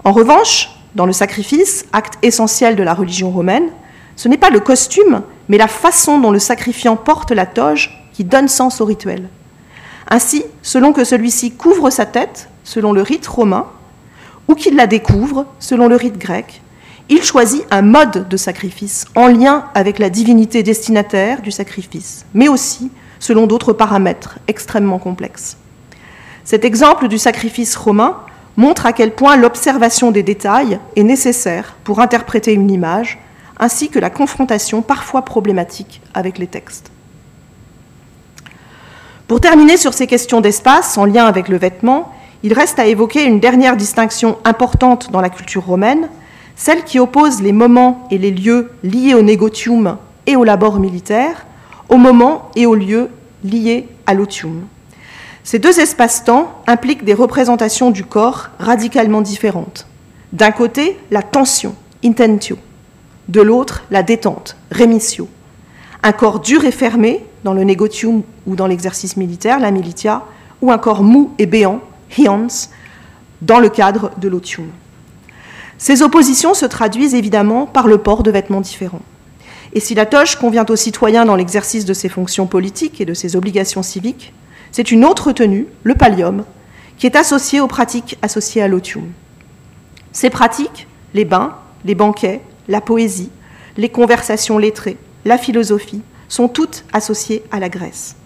[0.03, 3.69] En revanche, dans le sacrifice, acte essentiel de la religion romaine,
[4.17, 8.25] ce n'est pas le costume, mais la façon dont le sacrifiant porte la toge qui
[8.25, 9.29] donne sens au rituel.
[10.09, 13.67] Ainsi, selon que celui-ci couvre sa tête, selon le rite romain,
[14.49, 16.63] ou qu'il la découvre, selon le rite grec,
[17.11, 22.49] il choisit un mode de sacrifice en lien avec la divinité destinataire du sacrifice, mais
[22.49, 25.59] aussi selon d'autres paramètres extrêmement complexes.
[26.47, 28.19] Cet exemple du sacrifice romain
[28.57, 33.19] montre à quel point l'observation des détails est nécessaire pour interpréter une image,
[33.59, 36.93] ainsi que la confrontation parfois problématique avec les textes.
[39.27, 42.13] Pour terminer sur ces questions d'espace en lien avec le vêtement,
[42.45, 46.09] il reste à évoquer une dernière distinction importante dans la culture romaine,
[46.55, 51.45] celle qui oppose les moments et les lieux liés au négotium et au labor militaire,
[51.89, 53.11] aux moments et aux lieux
[53.43, 54.69] liés à l'otium.
[55.47, 59.87] Ces deux espaces-temps impliquent des représentations du corps radicalement différentes.
[60.33, 62.59] D'un côté, la tension, intentio,
[63.29, 65.29] de l'autre, la détente, remissio.
[66.03, 70.25] Un corps dur et fermé, dans le negotium ou dans l'exercice militaire, la militia,
[70.63, 71.81] ou un corps mou et béant,
[72.19, 72.49] hians,
[73.41, 74.67] dans le cadre de l'otium.
[75.79, 79.03] Ces oppositions se traduisent évidemment par le port de vêtements différents.
[79.75, 83.15] Et si la toge convient aux citoyens dans l'exercice de ses fonctions politiques et de
[83.15, 84.33] ses obligations civiques,
[84.77, 86.45] c'est une autre tenue, le pallium,
[86.99, 89.11] qui est associée aux pratiques associées à l'otium.
[90.13, 91.57] Ces pratiques, les bains,
[91.87, 93.31] les banquets, la poésie,
[93.79, 98.17] les conversations lettrées, la philosophie, sont toutes associées à la Grèce.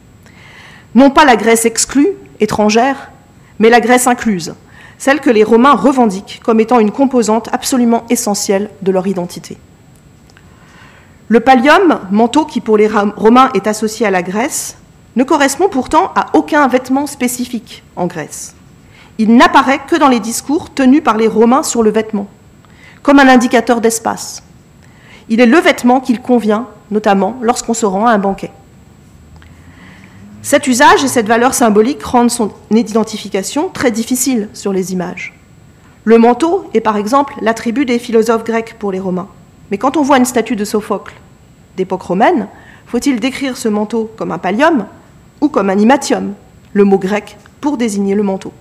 [0.97, 2.09] Non pas la Grèce exclue,
[2.41, 3.13] étrangère,
[3.61, 4.55] mais la Grèce incluse,
[4.99, 9.57] celle que les Romains revendiquent comme étant une composante absolument essentielle de leur identité.
[11.29, 14.79] Le pallium, manteau qui pour les Romains est associé à la Grèce,
[15.17, 18.55] ne correspond pourtant à aucun vêtement spécifique en Grèce.
[19.19, 22.29] il n'apparaît que dans les discours tenus par les Romains sur le vêtement,
[23.03, 24.43] comme un indicateur d'espace.
[25.29, 28.51] Il est le vêtement qu'il convient, notamment lorsqu'on se rend à un banquet.
[30.43, 35.35] Cet usage et cette valeur symbolique rendent son identification très difficile sur les images.
[36.05, 39.29] Le manteau est par exemple l'attribut des philosophes grecs pour les Romains.
[39.71, 41.15] Mais quand on voit une statue de Sophocle
[41.77, 42.49] d'époque romaine,
[42.87, 44.87] faut-il décrire ce manteau comme un pallium
[45.41, 46.35] ou comme un imatium,
[46.73, 48.53] le mot grec pour désigner le manteau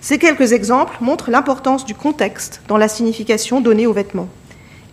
[0.00, 4.28] Ces quelques exemples montrent l'importance du contexte dans la signification donnée aux vêtements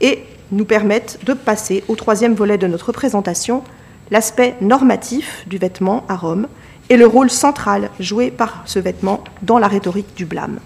[0.02, 3.64] et nous permettent de passer au troisième volet de notre présentation,
[4.12, 6.48] l'aspect normatif du vêtement à Rome
[6.90, 10.60] et le rôle central joué par ce vêtement dans la rhétorique du blâme.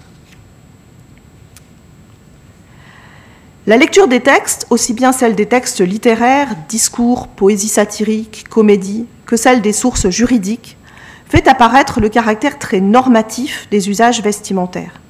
[3.66, 9.36] La lecture des textes, aussi bien celle des textes littéraires, discours, poésie satirique, comédie, que
[9.36, 10.76] celle des sources juridiques,
[11.26, 15.00] fait apparaître le caractère très normatif des usages vestimentaires.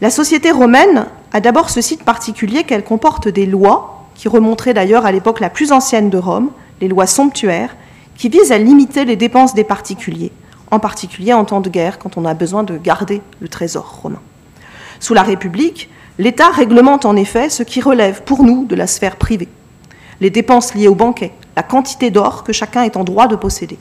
[0.00, 5.04] La société romaine a d'abord ce site particulier qu'elle comporte des lois, qui remonteraient d'ailleurs
[5.04, 7.76] à l'époque la plus ancienne de Rome, les lois somptuaires,
[8.16, 10.32] qui visent à limiter les dépenses des particuliers,
[10.70, 14.22] en particulier en temps de guerre, quand on a besoin de garder le trésor romain.
[15.00, 19.16] Sous la République, l'État réglemente en effet ce qui relève pour nous de la sphère
[19.16, 19.48] privée,
[20.20, 23.78] les dépenses liées au banquet, la quantité d'or que chacun est en droit de posséder.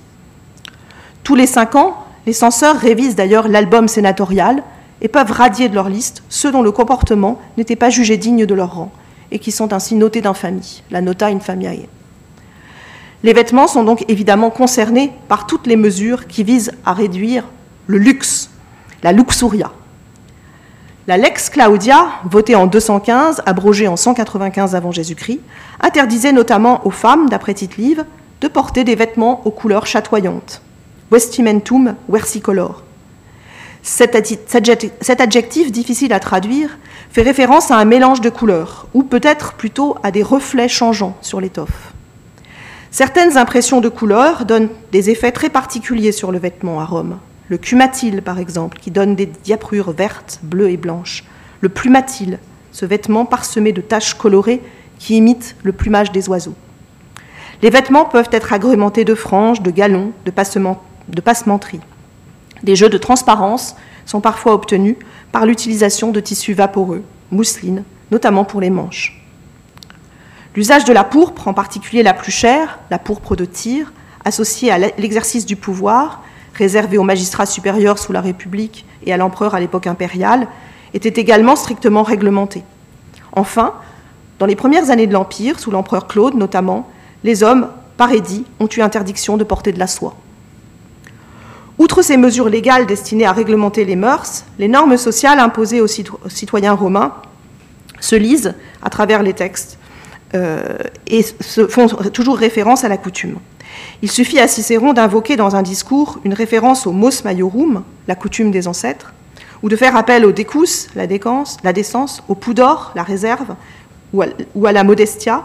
[1.23, 4.63] Tous les cinq ans, les censeurs révisent d'ailleurs l'album sénatorial
[5.01, 8.53] et peuvent radier de leur liste ceux dont le comportement n'était pas jugé digne de
[8.53, 8.91] leur rang
[9.31, 11.87] et qui sont ainsi notés d'infamie, la nota infamiae.
[13.23, 17.45] Les vêtements sont donc évidemment concernés par toutes les mesures qui visent à réduire
[17.87, 18.51] le luxe,
[19.03, 19.71] la luxuria.
[21.09, 25.39] La Lex Claudia, votée en 215, abrogée en 195 avant Jésus-Christ,
[25.79, 28.03] interdisait notamment aux femmes, d'après Tite-Live,
[28.41, 30.61] de porter des vêtements aux couleurs chatoyantes.
[31.09, 32.83] Vestimentum versicolor.
[33.83, 34.15] Cet
[35.21, 36.77] adjectif difficile à traduire
[37.09, 41.39] fait référence à un mélange de couleurs, ou peut-être plutôt à des reflets changeants sur
[41.39, 41.93] l'étoffe.
[42.91, 47.17] Certaines impressions de couleurs donnent des effets très particuliers sur le vêtement à Rome.
[47.49, 51.23] Le cumatile, par exemple, qui donne des diaprures vertes, bleues et blanches.
[51.61, 52.39] Le plumatile,
[52.71, 54.61] ce vêtement parsemé de taches colorées
[54.99, 56.55] qui imitent le plumage des oiseaux.
[57.61, 60.31] Les vêtements peuvent être agrémentés de franges, de galons, de,
[61.09, 61.79] de passementeries.
[62.63, 63.75] Des jeux de transparence
[64.05, 64.95] sont parfois obtenus
[65.31, 69.21] par l'utilisation de tissus vaporeux, mousseline, notamment pour les manches.
[70.55, 73.93] L'usage de la pourpre, en particulier la plus chère, la pourpre de tir,
[74.25, 76.23] associée à l'exercice du pouvoir,
[76.57, 80.47] réservée aux magistrats supérieurs sous la République et à l'empereur à l'époque impériale,
[80.93, 82.63] était également strictement réglementée.
[83.33, 83.73] Enfin,
[84.39, 86.89] dans les premières années de l'Empire, sous l'empereur Claude notamment,
[87.23, 90.15] les hommes, par édit, ont eu interdiction de porter de la soie.
[91.77, 96.73] Outre ces mesures légales destinées à réglementer les mœurs, les normes sociales imposées aux citoyens
[96.73, 97.13] romains
[97.99, 99.77] se lisent à travers les textes
[100.33, 100.77] euh,
[101.07, 101.23] et
[101.69, 103.37] font toujours référence à la coutume.
[104.01, 108.51] Il suffit à Cicéron d'invoquer dans un discours une référence au mos maiorum, la coutume
[108.51, 109.13] des ancêtres,
[109.63, 113.55] ou de faire appel au décus, la, décence, la décence, au pudor, la réserve,
[114.13, 114.21] ou
[114.65, 115.43] à, la modestia,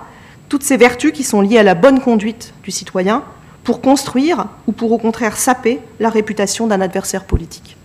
[0.48, 3.22] toutes ces vertus qui sont liées à la bonne conduite du citoyen
[3.64, 7.76] pour construire ou pour au contraire saper la réputation d'un adversaire politique.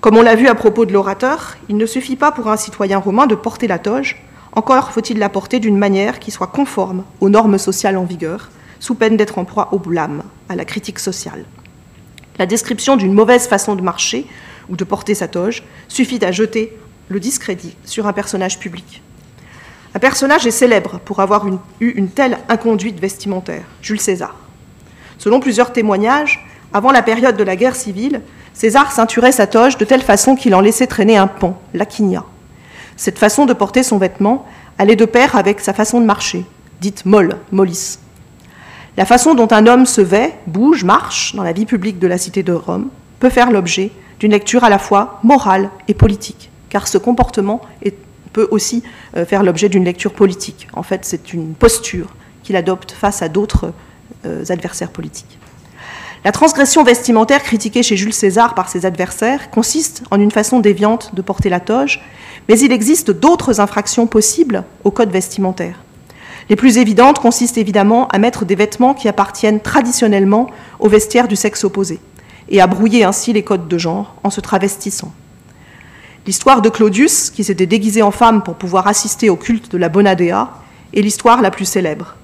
[0.00, 2.98] Comme on l'a vu à propos de l'orateur, il ne suffit pas pour un citoyen
[2.98, 4.22] romain de porter la toge,
[4.52, 8.50] encore faut-il la porter d'une manière qui soit conforme aux normes sociales en vigueur,
[8.82, 11.44] sous peine d'être en proie au blâme, à la critique sociale.
[12.40, 14.26] La description d'une mauvaise façon de marcher
[14.68, 16.76] ou de porter sa toge suffit à jeter
[17.08, 19.00] le discrédit sur un personnage public.
[19.94, 24.34] Un personnage est célèbre pour avoir eu une telle inconduite vestimentaire, Jules César.
[25.16, 28.20] Selon plusieurs témoignages, avant la période de la guerre civile,
[28.52, 32.24] César ceinturait sa toge de telle façon qu'il en laissait traîner un pan, l'aquinia.
[32.96, 34.44] Cette façon de porter son vêtement
[34.76, 36.44] allait de pair avec sa façon de marcher,
[36.80, 37.98] dite molle, mollis.
[38.96, 42.18] La façon dont un homme se vêt, bouge, marche dans la vie publique de la
[42.18, 42.88] cité de Rome
[43.20, 43.90] peut faire l'objet
[44.20, 47.62] d'une lecture à la fois morale et politique, car ce comportement
[48.32, 48.82] peut aussi
[49.16, 50.68] euh, faire l'objet d'une lecture politique.
[50.72, 53.72] En fait, c'est une posture qu'il adopte face à d'autres
[54.26, 55.38] euh, adversaires politiques.
[56.24, 61.14] La transgression vestimentaire critiquée chez Jules César par ses adversaires consiste en une façon déviante
[61.14, 62.00] de porter la toge
[62.48, 65.82] mais il existe d'autres infractions possibles au code vestimentaire.
[66.48, 70.48] Les plus évidentes consistent évidemment à mettre des vêtements qui appartiennent traditionnellement
[70.80, 72.00] au vestiaire du sexe opposé,
[72.48, 75.12] et à brouiller ainsi les codes de genre en se travestissant.
[76.26, 79.88] L'histoire de Claudius, qui s'était déguisé en femme pour pouvoir assister au culte de la
[79.88, 80.48] Bonadea,
[80.94, 82.14] est l'histoire la plus célèbre.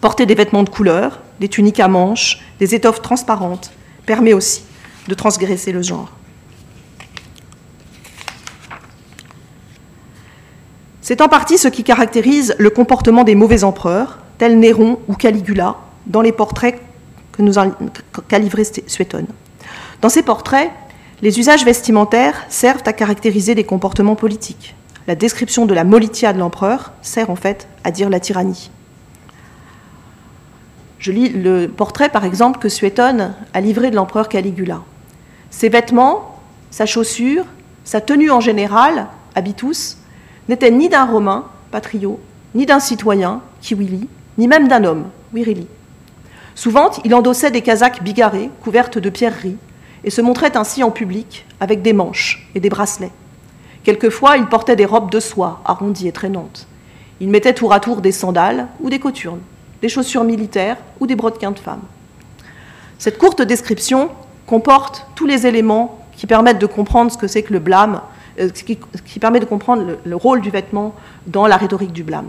[0.00, 3.72] Porter des vêtements de couleur, des tuniques à manches, des étoffes transparentes,
[4.06, 4.62] permet aussi
[5.08, 6.10] de transgresser le genre.
[11.04, 15.76] C'est en partie ce qui caractérise le comportement des mauvais empereurs, tels Néron ou Caligula,
[16.06, 16.80] dans les portraits
[17.32, 17.52] que nous
[18.26, 19.26] qu'a livré Suétone.
[20.00, 20.70] Dans ces portraits,
[21.20, 24.74] les usages vestimentaires servent à caractériser des comportements politiques.
[25.06, 28.70] La description de la molitia de l'empereur sert en fait à dire la tyrannie.
[30.98, 34.80] Je lis le portrait, par exemple, que Suétone a livré de l'empereur Caligula.
[35.50, 36.40] Ses vêtements,
[36.70, 37.44] sa chaussure,
[37.84, 39.98] sa tenue en général, habitus,
[40.48, 42.20] n'étaient ni d'un Romain, Patrio,
[42.54, 45.66] ni d'un citoyen, Kiwili, ni même d'un homme, Wirili.
[46.54, 49.56] Souvent, il endossait des casaques bigarrées, couvertes de pierreries,
[50.04, 53.10] et se montrait ainsi en public, avec des manches et des bracelets.
[53.82, 56.66] Quelquefois, il portait des robes de soie, arrondies et traînantes.
[57.20, 59.40] Il mettait tour à tour des sandales ou des coturnes,
[59.82, 61.82] des chaussures militaires ou des brodequins de femmes.
[62.98, 64.10] Cette courte description
[64.46, 68.00] comporte tous les éléments qui permettent de comprendre ce que c'est que le blâme,
[68.40, 70.94] euh, qui, permet de comprendre le, rôle du vêtement
[71.28, 72.26] dans la rhétorique du blâme.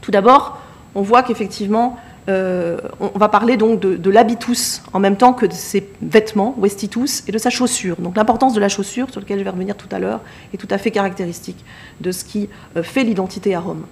[0.00, 0.58] Tout d'abord,
[0.96, 1.96] on voit qu'effectivement,
[2.28, 7.22] euh, on va parler donc de, l'habitus en même temps que de ses vêtements, vestitus,
[7.28, 7.96] et de sa chaussure.
[7.98, 10.20] Donc l'importance de la chaussure, sur laquelle je vais revenir tout à l'heure,
[10.52, 11.64] est tout à fait caractéristique
[12.00, 13.86] de ce qui euh, fait l'identité à Rome.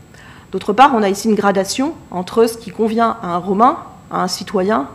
[0.50, 3.78] D'autre part, on a ici une gradation entre ce qui convient à un Romain,
[4.10, 4.88] à un citoyen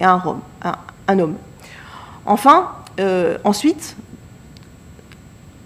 [0.00, 0.20] et à
[1.08, 1.36] un, homme.
[2.26, 2.70] Enfin,
[3.42, 3.96] ensuite,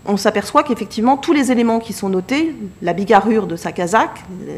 [0.08, 4.54] on s'aperçoit qu'effectivement, tous les éléments qui sont notés, la bigarrure de sa casaque, la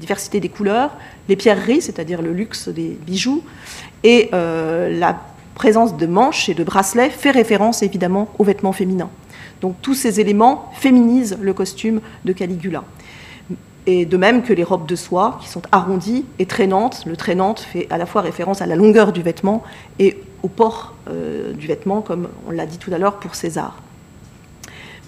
[0.00, 0.96] diversité des couleurs,
[1.28, 3.44] les pierreries, c'est-à-dire le luxe des bijoux,
[4.02, 5.20] et euh, la
[5.54, 9.10] présence de manches et de bracelets fait référence évidemment aux vêtements féminins.
[9.60, 12.82] Donc tous ces éléments féminisent le costume de Caligula.
[13.86, 17.04] Et de même que les robes de soie, qui sont arrondies et traînantes.
[17.06, 19.62] Le traînante fait à la fois référence à la longueur du vêtement
[19.98, 23.76] et au port euh, du vêtement, comme on l'a dit tout à l'heure pour César.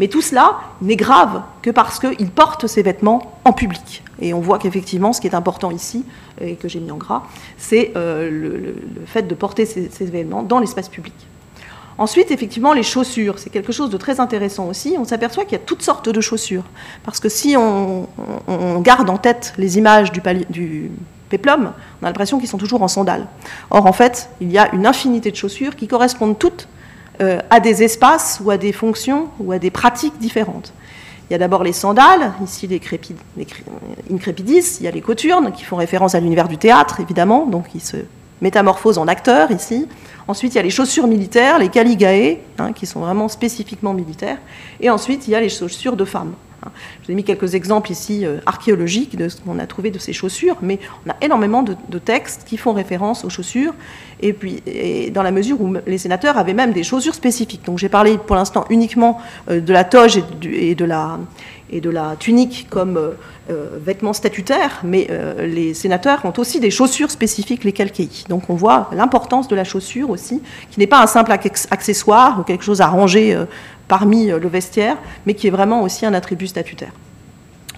[0.00, 4.02] Mais tout cela n'est grave que parce qu'il porte ses vêtements en public.
[4.20, 6.04] Et on voit qu'effectivement, ce qui est important ici,
[6.40, 7.22] et que j'ai mis en gras,
[7.56, 8.76] c'est euh, le,
[9.06, 11.14] fait de porter ces, vêtements dans l'espace public.
[11.98, 14.94] Ensuite, effectivement, les chaussures, c'est quelque chose de très intéressant aussi.
[14.98, 16.62] On s'aperçoit qu'il y a toutes sortes de chaussures.
[17.04, 18.06] Parce que si on,
[18.80, 20.92] garde en tête les images du, du
[21.28, 23.26] péplum, on a l'impression qu'ils sont toujours en sandales.
[23.70, 26.68] Or, en fait, il y a une infinité de chaussures qui correspondent toutes
[27.20, 30.72] euh, à des espaces ou à des fonctions ou à des pratiques différentes.
[31.28, 32.80] Il y a d'abord les sandales, ici les,
[34.10, 37.66] incrépidis, il y a les coturnes qui font référence à l'univers du théâtre, évidemment, donc
[37.74, 37.98] ils se
[38.40, 39.86] métamorphosent en acteurs ici.
[40.26, 44.38] Ensuite, il y a les chaussures militaires, les caligae, hein, qui sont vraiment spécifiquement militaires.
[44.80, 46.34] Et ensuite, il y a les chaussures de femmes.
[47.00, 49.98] Je vous ai mis quelques exemples ici euh, archéologiques de ce qu'on a trouvé de
[49.98, 53.74] ces chaussures, mais on a énormément de, textes qui font référence aux chaussures,
[54.20, 54.62] et puis
[55.12, 57.64] dans la mesure où les sénateurs avaient même des chaussures spécifiques.
[57.64, 61.18] Donc j'ai parlé pour l'instant uniquement euh, de la toge et, de la,
[61.70, 65.08] et de la tunique comme euh, vêtements statutaires, mais
[65.40, 68.08] les sénateurs ont aussi des chaussures spécifiques, les calquei.
[68.28, 70.40] Donc on voit l'importance de la chaussure aussi,
[70.70, 73.36] qui n'est pas un simple accessoire ou quelque chose à ranger
[73.88, 76.92] parmi le vestiaire, mais qui est vraiment aussi un attribut statutaire.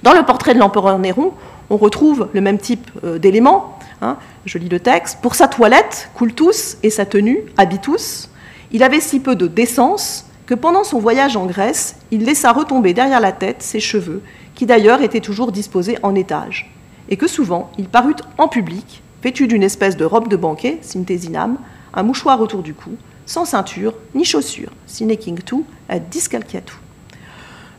[0.03, 1.33] Dans le portrait de l'empereur Néron,
[1.71, 3.79] on retrouve le même type d'éléments.
[4.03, 4.17] Hein.
[4.47, 5.19] je lis le texte.
[5.21, 8.31] Pour sa toilette, cultus et sa tenue, habitus,
[8.73, 12.95] il avait si peu de décence que pendant son voyage en Grèce, il laissa retomber
[12.95, 14.23] derrière la tête ses cheveux,
[14.55, 16.75] qui d'ailleurs étaient toujours disposés en étage,
[17.09, 21.57] et que souvent il parut en public, vêtu d'une espèce de robe de banquet, synthesinam,
[21.95, 22.91] un mouchoir autour du cou,
[23.31, 24.73] sans ceinture ni chaussures,
[26.01, 26.75] discalciatu.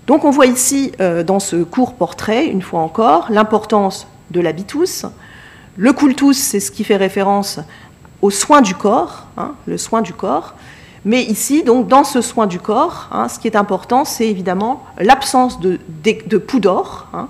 [0.08, 5.06] Donc on voit ici, euh, dans ce court portrait, une fois encore, l'importance de l'habitus.
[5.76, 7.60] Le cultus, c'est ce qui fait référence
[8.22, 10.54] au soin du corps, hein, le soin du corps,
[11.04, 14.86] mais ici, donc, dans ce soin du corps, hein, ce qui est important, c'est évidemment
[15.00, 16.42] l'absence de, de,
[17.14, 17.28] hein,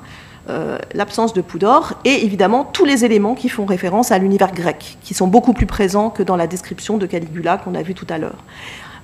[0.51, 4.97] euh, l'absence de poudre, et évidemment tous les éléments qui font référence à l'univers grec,
[5.01, 8.07] qui sont beaucoup plus présents que dans la description de Caligula qu'on a vu tout
[8.09, 8.43] à l'heure.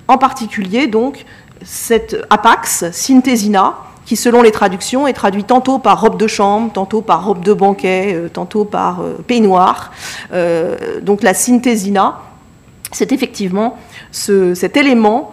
[0.08, 1.24] En particulier, donc,
[1.64, 7.00] cette apax, synthesina, qui selon les traductions est traduit tantôt par robe de chambre, tantôt
[7.00, 9.92] par robe de banquet, euh, tantôt par euh, peignoir.
[11.02, 12.20] donc la synthesina,
[12.92, 13.78] c'est effectivement
[14.10, 15.32] cet élément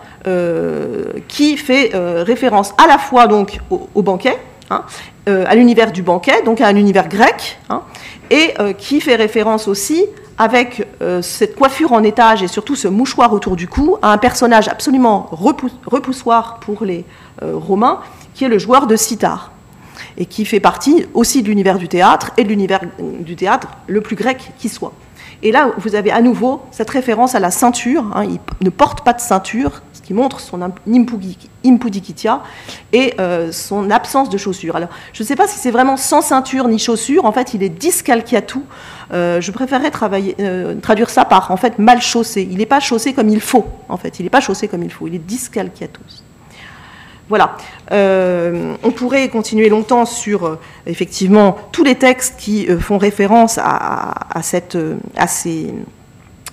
[1.27, 4.37] qui fait référence à la fois donc au, banquet,
[4.69, 4.83] hein,
[5.27, 7.81] euh, à l'univers du banquet, donc à un univers grec, hein,
[8.31, 10.03] et qui fait référence aussi
[10.39, 10.87] avec
[11.21, 15.29] cette coiffure en étage et surtout ce mouchoir autour du cou à un personnage absolument
[15.31, 17.05] repoussoir pour les
[17.43, 17.99] Romains,
[18.33, 19.51] qui est le joueur de sitar
[20.17, 24.01] et qui fait partie aussi de l'univers du théâtre et de l'univers du théâtre le
[24.01, 24.93] plus grec qui soit.
[25.43, 28.05] Et là, vous avez à nouveau cette référence à la ceinture.
[28.15, 28.23] Hein.
[28.23, 32.43] il ne porte pas de ceinture, qui montre son impudikitia
[32.93, 34.75] et euh, son absence de chaussures.
[34.75, 37.63] Alors, je ne sais pas si c'est vraiment sans ceinture ni chaussures, en fait, il
[37.63, 38.63] est discalciatou.
[39.13, 39.91] Euh, je préférerais
[40.39, 42.47] euh, traduire ça par, en fait, mal chaussé.
[42.49, 44.19] Il n'est pas chaussé comme il faut, en fait.
[44.19, 46.23] Il n'est pas chaussé comme il faut, il est discalciatus.
[47.27, 47.57] Voilà.
[47.91, 54.77] on pourrait continuer longtemps sur effectivement tous les textes qui font référence à, à, cette,
[55.17, 55.73] à ces,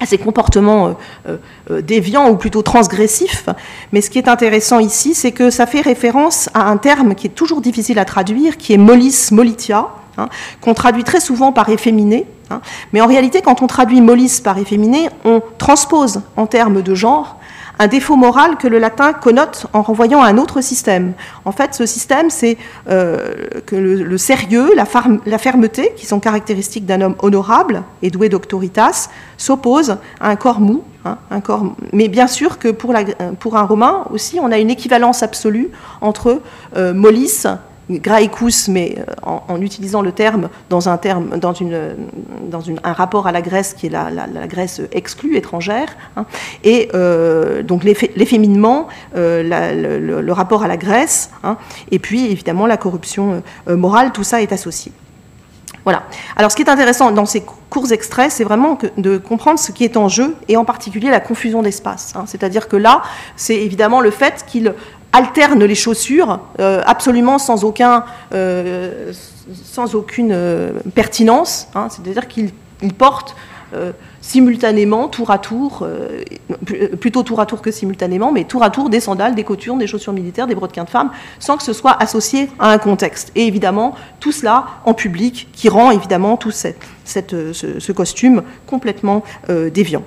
[0.01, 0.93] à ces comportements euh,
[1.28, 1.36] euh,
[1.70, 3.49] euh, déviants ou plutôt transgressifs.
[3.93, 7.28] Mais ce qui est intéressant ici, c'est que ça fait référence à un terme qui
[7.28, 9.88] est toujours difficile à traduire, qui est mollis molitia,
[10.18, 10.28] hein,
[10.61, 12.26] qu'on traduit très souvent par efféminé.
[12.51, 12.61] Hein.
[12.93, 17.36] Mais en réalité, quand on traduit mollis par efféminé, on transpose en termes de genre
[17.79, 21.14] un défaut moral que le latin connote en renvoyant à un autre système.
[21.45, 22.57] En fait, ce système, c'est
[22.89, 23.35] euh,
[23.66, 29.97] que le, sérieux, la, fermeté, qui sont caractéristiques d'un homme honorable et doué d'autoritas, s'oppose
[30.20, 30.83] à un corps mou.
[31.05, 31.75] Hein, un corps...
[31.93, 35.70] Mais bien sûr que pour, un romain aussi, on a une équivalence absolue
[36.01, 36.41] entre
[36.77, 37.47] euh, Molis
[37.91, 41.97] graecus, mais euh, en, utilisant le terme dans un terme, dans, une,
[42.49, 46.24] dans un rapport à la Grèce qui est la, Grèce exclue, étrangère, hein.
[46.64, 51.57] et euh, donc l'efféminement, euh, le, rapport à la Grèce, hein.
[51.91, 54.93] et puis évidemment la corruption morale, tout ça est associé.
[55.85, 56.05] Voilà.
[56.37, 59.83] Alors, ce qui est intéressant dans ces courts extraits, c'est vraiment de comprendre ce qui
[59.83, 62.12] est en jeu, et en particulier la confusion d'espace.
[62.14, 62.24] Hein.
[62.26, 63.03] C'est-à-dire que là,
[63.35, 64.74] c'est évidemment le fait qu'il
[65.13, 67.63] alterne les chaussures euh, absolument sans,
[68.33, 69.13] euh,
[69.95, 71.89] aucune euh, pertinence, hein.
[71.91, 72.51] c'est-à-dire qu'il
[72.99, 73.37] porte
[74.21, 75.89] simultanément, tour à tour,
[77.01, 79.87] plutôt tour à tour que simultanément, mais tour à tour des sandales, des coturnes, des
[79.87, 83.33] chaussures militaires, des brodequins de femmes, sans que ce soit associé à un contexte.
[83.35, 90.05] Et évidemment, tout cela en public, qui rend évidemment tout ce, costume complètement déviant.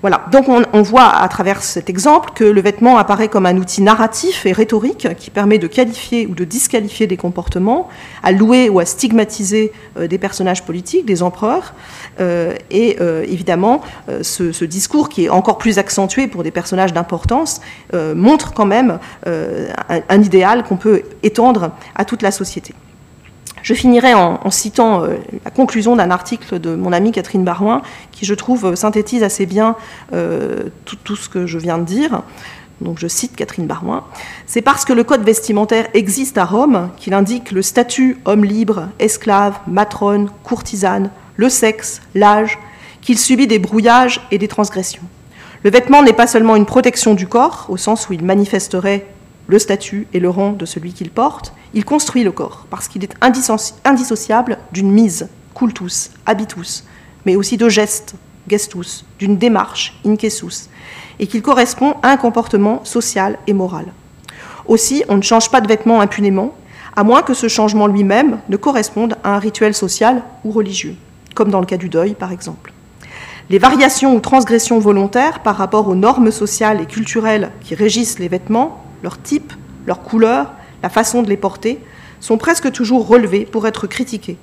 [0.00, 0.26] Voilà.
[0.30, 4.46] Donc on, voit à travers cet exemple que le vêtement apparaît comme un outil narratif
[4.46, 7.88] et rhétorique qui permet de qualifier ou de disqualifier des comportements,
[8.22, 11.74] à louer ou à stigmatiser euh, des personnages politiques, des empereurs.
[12.20, 13.80] Euh, et euh, évidemment,
[14.22, 17.60] ce, discours qui est encore plus accentué pour des personnages d'importance
[17.94, 22.74] montre quand même un idéal qu'on peut étendre à toute la société.
[23.68, 28.24] Je finirai en, citant euh, la conclusion d'un article de mon amie Catherine Barouin, qui,
[28.24, 29.76] je trouve, euh, synthétise assez bien
[30.14, 32.22] euh, tout, ce que je viens de dire.
[32.80, 34.04] Donc je cite Catherine Barouin.
[34.46, 38.88] C'est parce que le code vestimentaire existe à Rome qu'il indique le statut homme libre,
[39.00, 42.58] esclave, matrone, courtisane, le sexe, l'âge,
[43.02, 45.02] qu'il subit des brouillages et des transgressions.
[45.62, 49.04] Le vêtement n'est pas seulement une protection du corps, au sens où il manifesterait
[49.48, 53.02] le statut et le rang de celui qu'il porte, il construit le corps, parce qu'il
[53.02, 56.84] est indissociable d'une mise, cultus, habitus,
[57.26, 58.14] mais aussi de gestes,
[58.46, 60.68] gestus, d'une démarche, incessus,
[61.18, 63.86] et qu'il correspond à un comportement social et moral.
[64.66, 66.54] Aussi, on ne change pas de vêtements impunément,
[66.94, 70.96] à moins que ce changement lui-même ne corresponde à un rituel social ou religieux,
[71.34, 72.72] comme dans le cas du deuil par exemple.
[73.50, 78.28] Les variations ou transgressions volontaires par rapport aux normes sociales et culturelles qui régissent les
[78.28, 79.52] vêtements leur type,
[79.86, 81.80] leur couleur, la façon de les porter,
[82.20, 84.38] sont presque toujours relevées pour être critiquées.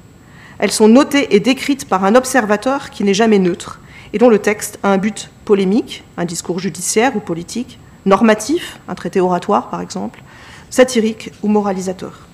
[0.59, 3.81] Elles sont notées et décrites par un observateur qui n'est jamais neutre
[4.13, 8.95] et dont le texte a un but polémique, un discours judiciaire ou politique, normatif, un
[8.95, 10.23] traité oratoire par exemple,
[10.69, 12.27] satirique ou moralisateur.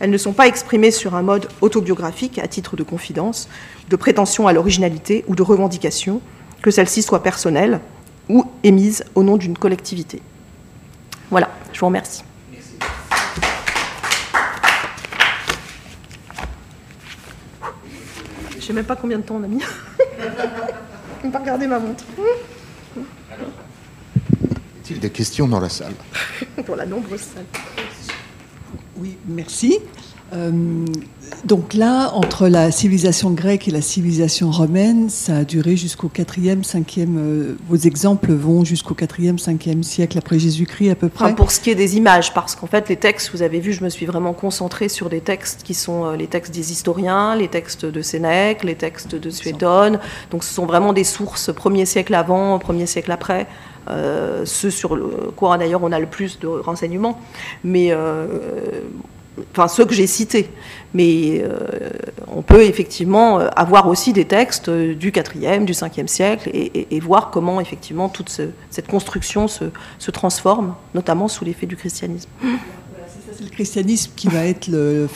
[0.00, 3.48] Elles ne sont pas exprimées sur un mode autobiographique à titre de confidence,
[3.88, 6.20] de prétention à l'originalité ou de revendication,
[6.62, 7.80] que celle-ci soit personnelle
[8.28, 10.22] ou émise au nom d'une collectivité.
[11.30, 12.22] Voilà, je vous remercie.
[18.50, 19.60] Je ne sais même pas combien de temps on a mis.
[21.20, 22.04] Je ne pas regarder ma montre.
[22.96, 23.00] Y
[24.80, 25.94] a-t-il des questions dans la salle?
[26.66, 27.46] Pour la nombreuse salle.
[28.96, 29.80] Oui, merci.
[30.34, 30.50] Euh,
[31.44, 36.64] donc là, entre la civilisation grecque et la civilisation romaine, ça a duré jusqu'au 4e,
[36.64, 37.16] 5e.
[37.16, 41.34] Euh, vos exemples vont jusqu'au 4e, 5e siècle après Jésus-Christ à peu près.
[41.34, 43.84] pour ce qui est des images, parce qu'en fait, les textes, vous avez vu, je
[43.84, 47.48] me suis vraiment concentrée sur des textes qui sont euh, les textes des historiens, les
[47.48, 49.98] textes de Sénèque, les textes de Suédone.
[50.30, 53.46] Donc ce sont vraiment des sources premier siècle avant, premier siècle après.
[54.44, 57.18] ceux sur le quoi d'ailleurs on a le plus de renseignements.
[57.62, 57.92] Mais
[59.52, 60.50] enfin ceux que j'ai cités.
[60.92, 61.90] Mais euh,
[62.28, 67.00] on peut effectivement euh, avoir aussi des textes euh, du 4e, du 5e siècle et,
[67.00, 68.30] voir comment effectivement toute
[68.70, 72.30] cette construction se, transforme, notamment sous l'effet du christianisme.
[73.36, 75.06] C'est le christianisme qui va être le.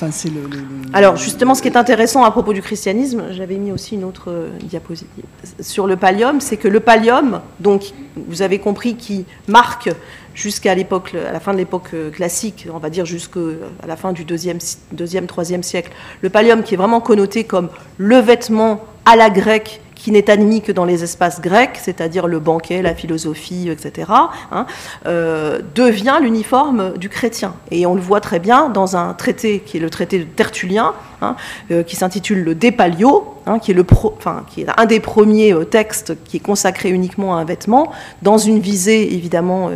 [0.92, 4.30] Alors, justement, ce qui est intéressant à propos du christianisme, j'avais mis aussi une autre
[4.30, 5.24] euh, diapositive
[5.60, 9.90] sur le pallium, c'est que le pallium, donc, vous avez compris, qui marque
[10.34, 13.40] jusqu'à la fin de l'époque euh, classique, on va dire jusqu'à
[13.86, 14.58] la fin du deuxième,
[14.92, 15.90] deuxième, troisième siècle,
[16.22, 20.62] le pallium qui est vraiment connoté comme le vêtement à la grecque qui n'est admis
[20.62, 24.10] que dans les espaces grecs, c'est-à-dire le banquet, la philosophie, etc.,
[24.52, 24.64] hein,
[25.06, 27.54] euh, devient l'uniforme du chrétien.
[27.70, 30.94] Et on le voit très bien dans un traité qui est le traité de Tertullien,
[31.20, 31.34] hein,
[31.72, 36.36] euh, qui s'intitule le De Palio, hein, qui, est un des premiers euh, textes qui
[36.36, 37.90] est consacré uniquement à un vêtement,
[38.22, 39.70] dans une visée évidemment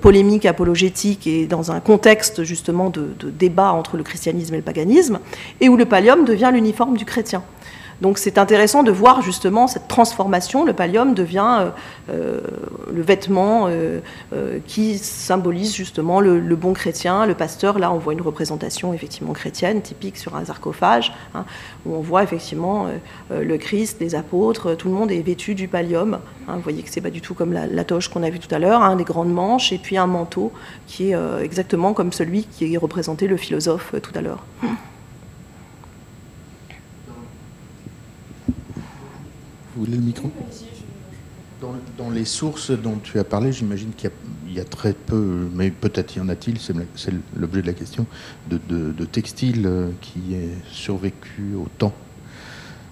[0.00, 4.62] polémique, apologétique, et dans un contexte justement de, de débat entre le christianisme et le
[4.62, 5.18] paganisme,
[5.60, 7.42] et où le pallium devient l'uniforme du chrétien.
[8.00, 10.64] Donc c'est intéressant de voir justement cette transformation.
[10.64, 11.70] Le pallium devient euh,
[12.10, 12.40] euh,
[12.92, 14.00] le vêtement euh,
[14.66, 17.78] qui symbolise justement le, bon chrétien, le pasteur.
[17.78, 21.44] Là, on voit une représentation effectivement chrétienne typique sur un sarcophage, hein,
[21.86, 22.86] où on voit effectivement
[23.30, 26.18] le Christ, les apôtres, tout le monde est vêtu du pallium.
[26.48, 26.56] Hein.
[26.56, 28.58] vous voyez que c'est pas du tout comme la, toche qu'on a vue tout à
[28.58, 30.52] l'heure, hein, des grandes manches et puis un manteau
[30.86, 34.44] qui est exactement comme celui qui représentait le philosophe tout à l'heure.
[39.78, 40.28] Vous voulez le micro
[41.60, 44.10] dans, les sources dont tu as parlé, j'imagine qu'il
[44.50, 46.74] y, a très peu, mais peut-être y en a-t-il, c'est
[47.36, 48.06] l'objet de la question,
[48.48, 51.92] de, de, textiles euh, qui est survécu au temps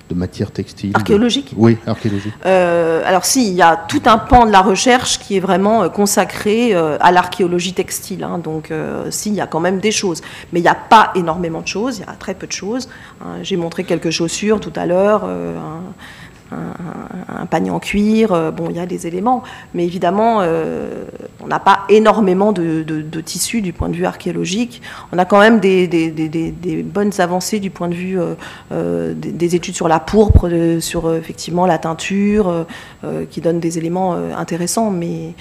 [0.09, 0.93] de matière textile.
[0.95, 1.55] Archéologique?
[1.57, 2.33] Oui, archéologique.
[2.45, 5.83] Euh, alors si, il y a tout un pan de la recherche qui est vraiment
[5.83, 8.23] euh, consacré à l'archéologie textile.
[8.23, 8.39] Hein.
[8.39, 8.73] donc
[9.11, 10.23] si, il y a quand même des choses.
[10.53, 12.89] Mais il n'y a pas énormément de choses, il y a très peu de choses.
[13.21, 13.43] Hein.
[13.43, 15.29] J'ai montré quelques chaussures tout à l'heure
[16.53, 19.43] un, panier en cuir, euh, bon, il y a des éléments,
[19.75, 21.05] mais évidemment, euh,
[21.43, 22.85] on n'a pas énormément de,
[23.21, 24.83] tissus du point de vue archéologique.
[25.13, 28.19] On a quand même des, bonnes avancées du point de vue
[28.73, 30.49] euh, des, études sur la pourpre,
[30.81, 32.67] sur effectivement la teinture,
[33.31, 35.35] qui donnent des éléments intéressants, mais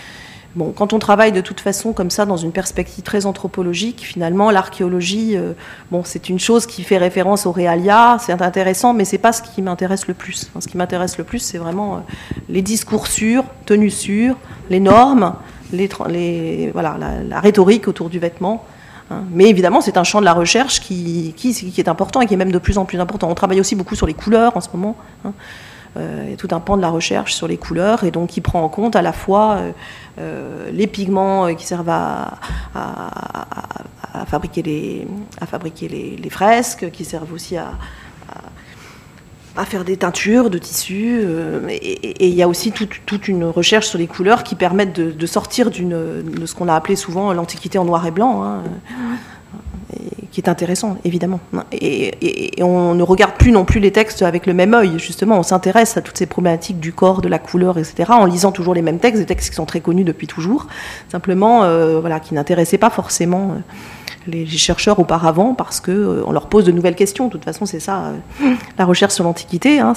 [0.55, 4.51] Bon, quand on travaille de toute façon comme ça dans une perspective très anthropologique, finalement
[4.51, 5.51] l'archéologie, euh,
[5.91, 9.41] bon, c'est une chose qui fait référence au réalia, c'est intéressant, mais c'est pas ce
[9.41, 10.49] qui m'intéresse le plus.
[10.57, 11.99] ce qui m'intéresse le plus, c'est vraiment euh,
[12.47, 14.37] les discours sûrs, tenus sûrs,
[14.69, 15.35] les normes,
[15.73, 16.97] les, voilà,
[17.27, 18.63] la, rhétorique autour du vêtement.
[19.11, 19.23] Hein.
[19.33, 22.37] Mais évidemment, c'est un champ de la recherche qui, qui, est important et qui est
[22.37, 23.29] même de plus en plus important.
[23.29, 24.95] On travaille aussi beaucoup sur les couleurs en ce moment.
[25.25, 25.33] Hein.
[25.97, 28.41] Euh, il a tout un pan de la recherche sur les couleurs et donc qui
[28.41, 29.71] prend en compte à la fois euh,
[30.19, 32.33] euh, les pigments qui servent à,
[34.27, 37.71] fabriquer, les, fresques, qui servent aussi à,
[39.55, 41.21] à faire des teintures de tissus.
[41.69, 45.69] et, il y a aussi toute, une recherche sur les couleurs qui permettent de, sortir
[45.71, 48.43] de ce qu'on a appelé souvent l'Antiquité en noir et blanc.
[48.43, 48.63] Hein
[50.31, 51.39] qui est intéressant, évidemment.
[51.71, 55.39] Et, on ne regarde plus non plus les textes avec le même œil, justement.
[55.39, 58.73] On s'intéresse à toutes ces problématiques du corps, de la couleur, etc., en lisant toujours
[58.73, 60.67] les mêmes textes, des textes qui sont très connus depuis toujours,
[61.09, 63.51] simplement, euh, voilà, qui n'intéressaient pas forcément.
[63.51, 63.59] Euh,
[64.27, 67.27] les, chercheurs auparavant parce que euh, on leur pose de nouvelles questions.
[67.27, 69.79] De toute façon, c'est ça, euh, la recherche sur l'Antiquité.
[69.79, 69.93] Hein,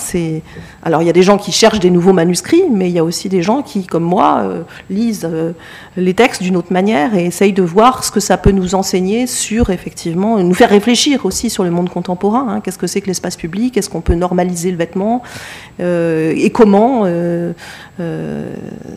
[0.83, 3.05] alors il y a des gens qui cherchent des nouveaux manuscrits, mais il y a
[3.05, 5.29] aussi des gens qui, comme moi, euh, lisent
[5.97, 9.27] les textes d'une autre manière et essayent de voir ce que ça peut nous enseigner
[9.27, 12.47] sur effectivement, nous faire réfléchir aussi sur le monde contemporain.
[12.49, 12.61] Hein.
[12.61, 13.77] Qu'est-ce que c'est que l'espace public?
[13.77, 15.23] Est-ce qu'on peut normaliser le vêtement?
[15.81, 17.05] Et comment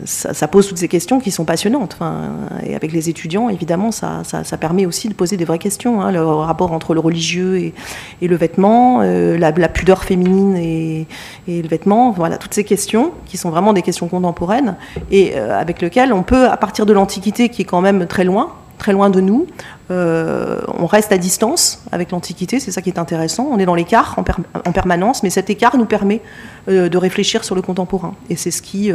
[0.04, 1.94] ça, pose toutes ces questions qui sont passionnantes.
[1.94, 2.30] Enfin,
[2.64, 6.00] et avec les étudiants, évidemment, ça, ça, ça permet aussi de poser des vraies questions.
[6.00, 11.06] Hein, le rapport entre le religieux et, le vêtement, euh, la, pudeur féminine et,
[11.48, 14.76] le vêtement, voilà, toutes ces questions qui sont vraiment des questions contemporaines
[15.10, 18.24] et euh, avec lesquelles on peut, à partir de l'Antiquité qui est quand même très
[18.24, 18.52] loin,
[18.82, 19.46] très loin de nous.
[19.92, 23.48] Euh, on reste à distance avec l'Antiquité, c'est ça qui est intéressant.
[23.48, 26.20] On est dans l'écart en, permanence, mais cet écart nous permet
[26.66, 28.14] de réfléchir sur le contemporain.
[28.28, 28.92] Et c'est ce qui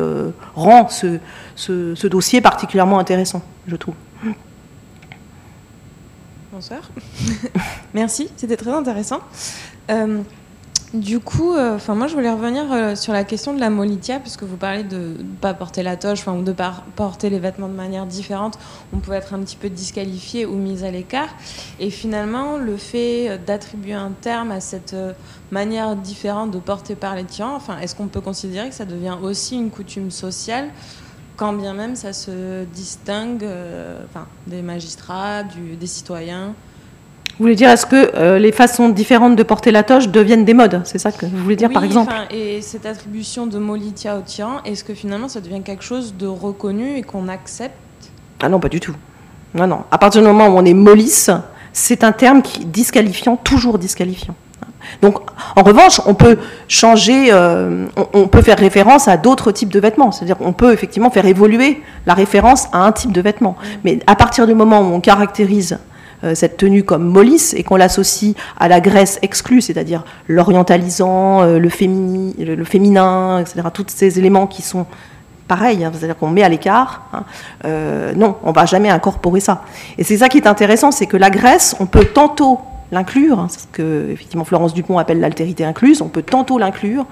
[0.56, 1.20] rend ce,
[1.56, 3.96] ce, dossier particulièrement intéressant, je trouve.
[6.52, 6.90] Bonsoir.
[7.94, 9.22] Merci, c'était très intéressant.
[10.94, 13.70] Euh, du coup, euh, enfin moi je voulais revenir euh, sur la question de la
[13.70, 17.40] molitia, puisque vous parlez de ne pas porter la toche, ou de pas porter les
[17.40, 18.58] vêtements de manière différente.
[18.94, 21.30] On pouvait être un petit peu disqualifié ou mis à l'écart.
[21.80, 24.96] Et finalement, le fait d'attribuer un terme à cette
[25.52, 29.18] manière différente de porter par les tyran, enfin, est-ce qu'on peut considérer que ça devient
[29.22, 30.70] aussi une coutume sociale
[31.38, 34.04] quand bien même ça se distingue euh,
[34.48, 36.54] des magistrats, des citoyens?
[37.40, 40.56] Vous voulez dire, est-ce que euh, les façons différentes de porter la toche deviennent des
[40.56, 44.22] modes C'est ça que vous voulez dire, par exemple Et cette attribution de Molitia au
[44.22, 47.76] tyran, est-ce que finalement ça devient quelque chose de reconnu et qu'on accepte?
[48.42, 48.96] Ah non, pas du tout.
[49.54, 49.84] Non, non.
[49.92, 51.30] À partir du moment où on est molisse,
[51.74, 54.34] c'est un terme qui disqualifiant, toujours disqualifiant.
[55.04, 55.20] Donc,
[55.56, 60.12] en revanche, on peut changer, euh, on, peut faire référence à d'autres types de vêtements.
[60.12, 63.58] C'est-à-dire qu'on peut effectivement faire évoluer la référence à un type de vêtement.
[63.84, 65.78] Mais à partir du moment où on caractérise
[66.34, 71.70] cette tenue comme mollisse et qu'on l'associe à la Grèce exclue, c'est-à-dire l'orientalisant, euh, le,
[71.70, 74.86] féminin, etc., tous ces éléments qui sont
[75.48, 77.24] pareils, hein, c'est-à-dire qu'on met à l'écart, hein,
[78.16, 79.64] non, on va jamais incorporer ça.
[79.98, 82.60] Et c'est ça qui est intéressant, c'est que la Grèce, on peut tantôt
[82.92, 87.06] l'inclure, hein, ce que effectivement Florence Dupont appelle l'altérité incluse, on peut tantôt l'inclure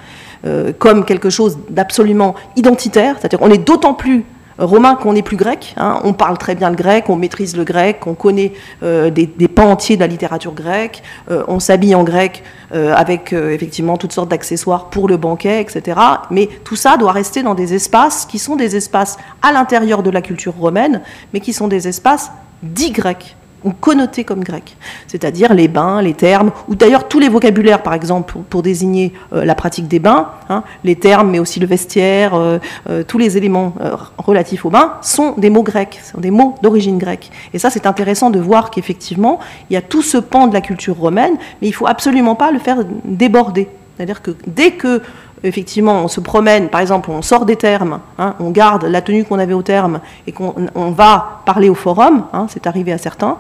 [0.46, 4.26] euh, comme quelque chose d'absolument identitaire, c'est-à-dire on est d'autant plus
[4.58, 6.00] romain qu'on est plus grec, hein.
[6.04, 8.54] on parle très bien le grec, on maîtrise le grec, on connaît
[8.84, 13.96] euh, des, pans entiers de la littérature grecque, euh, on s'habille en grec avec effectivement
[13.96, 15.98] toutes sortes d'accessoires pour le banquet, etc.
[16.30, 20.10] Mais tout ça doit rester dans des espaces qui sont des espaces à l'intérieur de
[20.10, 21.02] la culture romaine,
[21.34, 22.32] mais qui sont des espaces
[22.64, 27.28] dits grecs ou connotés comme grecs, c'est-à-dire les bains, les termes, ou d'ailleurs tous les
[27.28, 31.60] vocabulaires, par exemple, pour, désigner euh, la pratique des bains, hein, les termes, mais aussi
[31.60, 32.60] le vestiaire, euh,
[32.90, 33.74] euh, tous les éléments
[34.18, 37.32] relatifs aux bains sont des mots grecs, sont des mots d'origine grecque.
[37.54, 39.40] Et ça, c'est intéressant de voir qu'effectivement,
[39.70, 42.52] il y a tout ce pan de la culture romaine, mais il faut absolument pas
[42.52, 43.68] le faire déborder.
[43.96, 45.02] C'est-à-dire que dès que
[45.46, 49.24] effectivement, on se promène, par exemple, on sort des termes, hein, on garde la tenue
[49.24, 53.38] qu'on avait au terme et qu'on va parler au forum, hein, c'est arrivé à certains,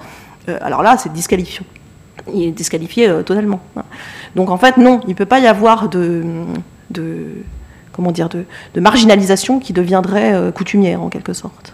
[0.49, 1.66] euh, alors là, c'est disqualifiant.
[2.34, 3.60] Il est disqualifié euh, totalement.
[3.76, 3.84] Hein.
[4.36, 6.24] Donc en fait, non, il ne peut pas y avoir de,
[7.91, 8.45] comment dire, de,
[8.80, 11.74] marginalisation qui deviendrait euh, coutumière en quelque sorte.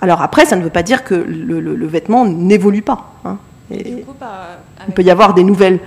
[0.00, 3.14] alors après, ça ne veut pas dire que le, vêtement n'évolue pas.
[3.70, 4.04] il
[4.94, 5.80] peut y avoir des nouvelles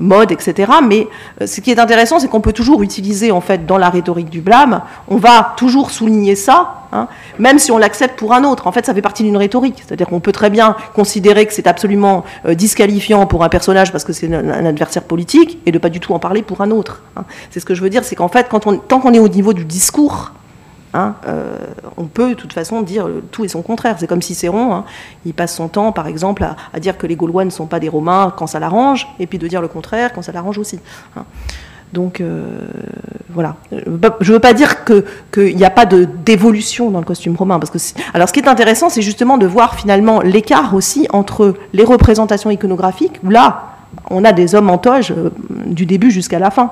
[0.00, 0.70] mode, etc.
[0.86, 1.08] Mais
[1.40, 4.30] euh, ce qui est intéressant, c'est qu'on peut toujours utiliser, en fait, dans la rhétorique
[4.30, 8.66] du blâme, on va toujours souligner ça, hein, même si on l'accepte pour un autre.
[8.66, 9.82] En fait, ça fait partie d'une rhétorique.
[9.84, 14.04] C'est-à-dire qu'on peut très bien considérer que c'est absolument euh, disqualifiant pour un personnage parce
[14.04, 17.02] que c'est un, adversaire politique et de pas du tout en parler pour un autre.
[17.16, 17.24] Hein.
[17.50, 19.28] C'est ce que je veux dire, c'est qu'en fait, quand on, tant qu'on est au
[19.28, 20.32] niveau du discours,
[20.94, 21.56] Hein, euh,
[21.96, 23.96] on peut de toute façon dire tout et son contraire.
[23.98, 24.84] C'est comme Cicéron, hein,
[25.24, 27.88] il passe son temps, par exemple, à, dire que les Gaulois ne sont pas des
[27.88, 30.80] Romains quand ça l'arrange, et puis de dire le contraire quand ça l'arrange aussi.
[31.16, 31.24] Hein.
[31.92, 32.66] Donc euh,
[33.30, 33.56] voilà.
[33.70, 37.58] Je ne veux pas dire qu'il n'y a pas d'évolution dans le costume romain.
[37.58, 37.78] Parce que
[38.14, 42.50] alors ce qui est intéressant, c'est justement de voir finalement l'écart aussi entre les représentations
[42.50, 43.74] iconographiques, où là,
[44.10, 45.30] on a des hommes en toge euh,
[45.66, 46.70] du début jusqu'à la fin.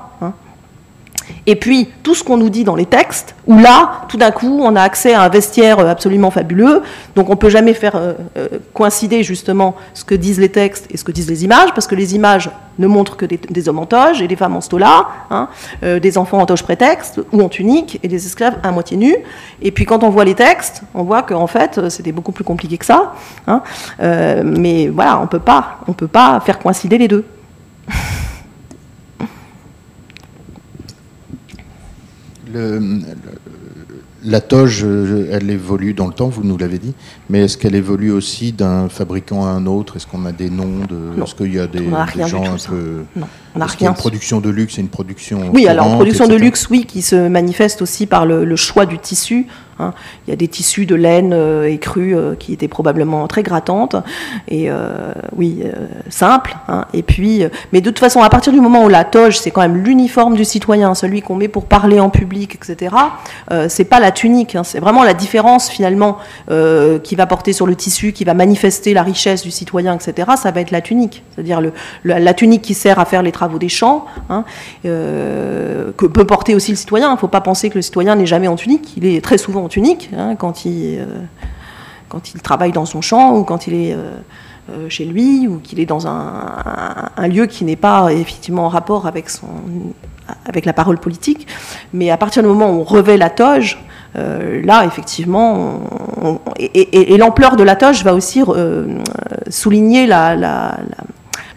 [1.47, 4.61] Et puis, tout ce qu'on nous dit dans les textes, où là, tout d'un coup,
[4.63, 6.81] on a accès à un vestiaire euh, absolument fabuleux,
[7.15, 10.87] donc on ne peut jamais faire euh, euh, coïncider justement ce que disent les textes
[10.91, 12.49] et ce que disent les images, parce que les images
[12.79, 15.49] ne montrent que des, hommes en toge et des femmes en stola, hein,
[15.81, 19.17] des enfants en toge prétexte ou en tunique et des esclaves à moitié nus.
[19.61, 22.77] Et puis quand on voit les textes, on voit qu'en fait, c'était beaucoup plus compliqué
[22.77, 23.13] que ça.
[23.45, 23.61] Hein.
[23.99, 27.25] mais voilà, on ne peut pas faire coïncider les deux.
[34.23, 36.93] La toge, elle évolue dans le temps, vous nous l'avez dit,
[37.29, 39.97] mais est-ce qu'elle évolue aussi d'un fabricant à un autre?
[39.97, 41.21] Est-ce qu'on a des noms de...
[41.21, 41.89] Est-ce qu'il y a des,
[42.27, 43.03] gens un peu...
[43.15, 43.89] Non, on a rien.
[43.89, 45.49] une production de luxe et une production...
[45.51, 49.47] Oui, alors production de luxe, oui, qui se manifeste aussi par le choix du tissu.
[49.81, 49.93] Hein.
[50.27, 53.95] Il y a des tissus de laine euh, écrue euh, qui étaient probablement très grattantes
[54.47, 55.63] et euh, oui
[56.09, 56.55] simples.
[56.67, 56.85] Hein.
[56.93, 59.61] Et puis, mais de toute façon, à partir du moment où la toge c'est quand
[59.61, 62.95] même l'uniforme du citoyen, celui qu'on met pour parler en public, etc.
[63.67, 64.63] c'est pas la tunique, hein.
[64.63, 66.17] c'est vraiment la différence finalement
[67.03, 70.31] qui va porter sur le tissu, qui va manifester la richesse du citoyen, etc.
[70.37, 71.61] Ça va être la tunique, c'est-à-dire
[72.03, 74.05] la tunique qui sert à faire les travaux des champs,
[74.83, 77.09] que peut porter aussi le citoyen.
[77.09, 79.37] Il ne faut pas penser que le citoyen n'est jamais en tunique, il est très
[79.37, 81.21] souvent en unique hein, quand, il, euh,
[82.09, 84.11] quand il travaille dans son champ ou quand il est euh,
[84.71, 89.07] euh, chez lui ou qu'il est dans un, lieu qui n'est pas effectivement en rapport
[89.07, 89.47] avec, son,
[90.45, 91.47] avec la parole politique.
[91.93, 93.77] Mais à partir du moment où on revêt la toge,
[94.15, 95.79] là, effectivement,
[96.59, 98.41] et, l'ampleur de la toge va aussi
[99.49, 100.77] souligner la,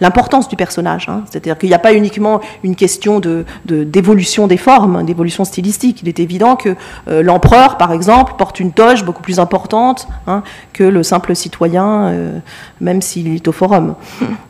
[0.00, 1.08] l'importance du personnage.
[1.08, 1.22] Hein.
[1.28, 6.02] C'est-à-dire qu'il n'y a pas uniquement une question de, d'évolution des formes, d'évolution stylistique.
[6.02, 6.76] Il est évident que
[7.08, 12.06] euh, l'empereur, par exemple, porte une toge beaucoup plus importante hein, que le simple citoyen,
[12.06, 12.38] euh,
[12.80, 13.94] même s'il est au forum.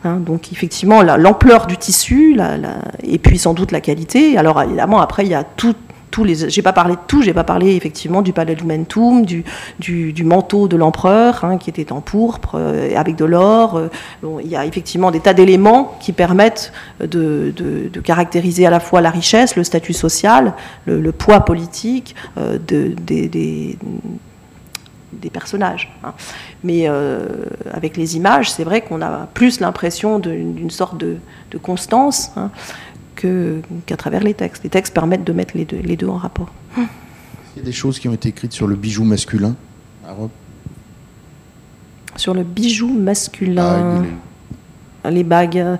[0.03, 0.17] Hein.
[0.17, 2.39] donc effectivement, l'ampleur du tissu,
[3.03, 4.37] et puis sans doute la qualité.
[4.37, 5.75] Alors évidemment, après, il y a tout
[6.23, 6.49] les.
[6.49, 9.43] J'ai pas parlé de tout, j'ai pas parlé effectivement du palais du,
[9.79, 13.77] du, du manteau de l'empereur hein, qui était en pourpre euh, avec de l'or.
[13.77, 13.89] Euh,
[14.43, 17.53] il y a effectivement des tas d'éléments qui permettent de,
[18.03, 20.53] caractériser à la fois la richesse, le statut social,
[20.85, 23.77] le, poids politique euh, de, des
[25.21, 25.95] des personnages.
[26.03, 26.13] Hein.
[26.63, 26.87] Mais
[27.71, 31.17] avec les images, c'est vrai qu'on a plus l'impression d'une sorte de,
[31.61, 32.51] constance hein,
[33.15, 34.63] qu'à travers les textes.
[34.63, 36.51] Les textes permettent de mettre les deux, les deux en rapport.
[36.77, 39.55] Il y a des choses qui ont été écrites sur le bijou masculin
[42.15, 44.03] Sur le bijou masculin.
[45.09, 45.23] les...
[45.23, 45.77] bagues.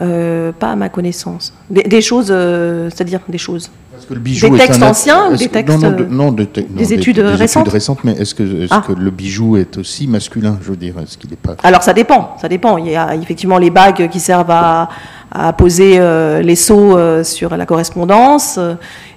[0.00, 1.52] Euh, pas à ma connaissance.
[1.68, 3.70] Des, choses, euh, c'est-à-dire des choses.
[4.08, 5.82] Que le bijou des textes anciens ou des textes.
[6.08, 7.68] Non, des, études récentes.
[7.68, 8.82] récentes, mais est-ce que, ah.
[8.86, 11.56] que, le bijou est aussi masculin, je veux dire Est-ce qu'il est pas.
[11.62, 12.78] Alors ça dépend, ça dépend.
[12.78, 14.88] Il y a effectivement les bagues qui servent à,
[15.32, 18.58] à poser euh, les sceaux euh, sur la correspondance.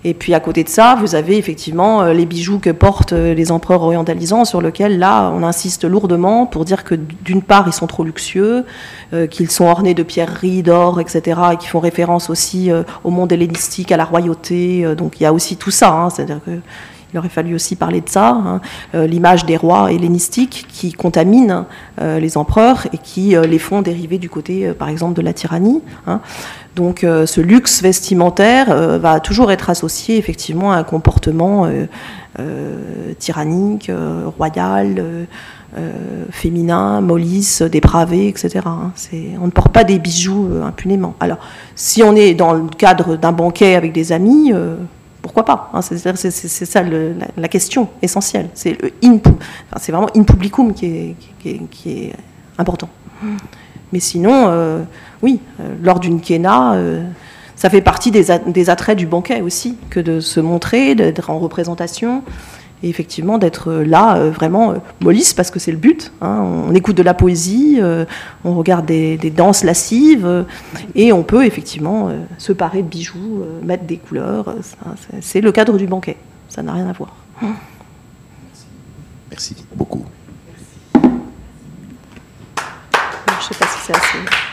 [0.04, 3.52] Et puis à côté de ça, vous avez effectivement euh, les bijoux que portent les
[3.52, 7.88] empereurs orientalisants, sur lesquels là, on insiste lourdement pour dire que d'une part, ils sont
[7.88, 8.66] trop luxueux,
[9.30, 12.72] qu'ils sont ornés de pierreries, d'or, etc., et qui font référence aussi
[13.04, 14.86] au monde hellénistique, à la royauté.
[14.96, 15.92] donc il y a aussi tout ça.
[15.92, 16.52] Hein, C'est-à-dire que
[17.14, 18.62] il aurait fallu aussi parler de ça, hein.
[18.96, 21.66] euh, l'image des rois hellénistiques qui contaminent
[22.02, 25.32] euh, les empereurs et qui euh, les font dériver du côté, par exemple, de la
[25.32, 25.82] tyrannie.
[26.08, 26.22] Hein.
[26.76, 31.70] Donc ce luxe vestimentaire va toujours être associé effectivement à un comportement
[33.20, 33.92] tyrannique,
[34.40, 35.28] royal.
[36.32, 38.62] féminin, mollisse, dépravé, etc.
[38.66, 38.92] Hein.
[39.40, 41.14] on ne porte pas des bijoux impunément.
[41.20, 41.38] Alors,
[41.76, 44.52] si on est dans le cadre d'un banquet avec des amis,
[45.24, 45.98] pourquoi pas hein, C'est
[46.66, 48.50] ça la, question essentielle.
[48.54, 48.78] C'est
[49.88, 51.16] vraiment in publicum qui
[51.46, 52.14] est,
[52.60, 52.90] important.
[53.94, 54.84] Mais sinon, euh,
[55.22, 57.04] oui, euh, lors d'une kéna, euh,
[57.56, 62.22] ça fait partie des, attraits du banquet aussi, que de se montrer, d'être en représentation
[62.84, 66.12] et effectivement d'être là euh, vraiment euh, mollisse parce que c'est le but.
[66.22, 66.42] Hein.
[66.68, 68.06] On écoute de la poésie, euh,
[68.44, 70.46] on regarde des, danses lascives
[70.94, 74.54] et on peut effectivement se parer de bijoux, mettre des couleurs.
[75.22, 76.18] C'est le cadre du banquet.
[76.50, 77.16] Ça n'a rien à voir.
[79.32, 80.06] Merci beaucoup.
[80.96, 81.12] Je ne
[83.42, 84.44] sais pas si c'est assez.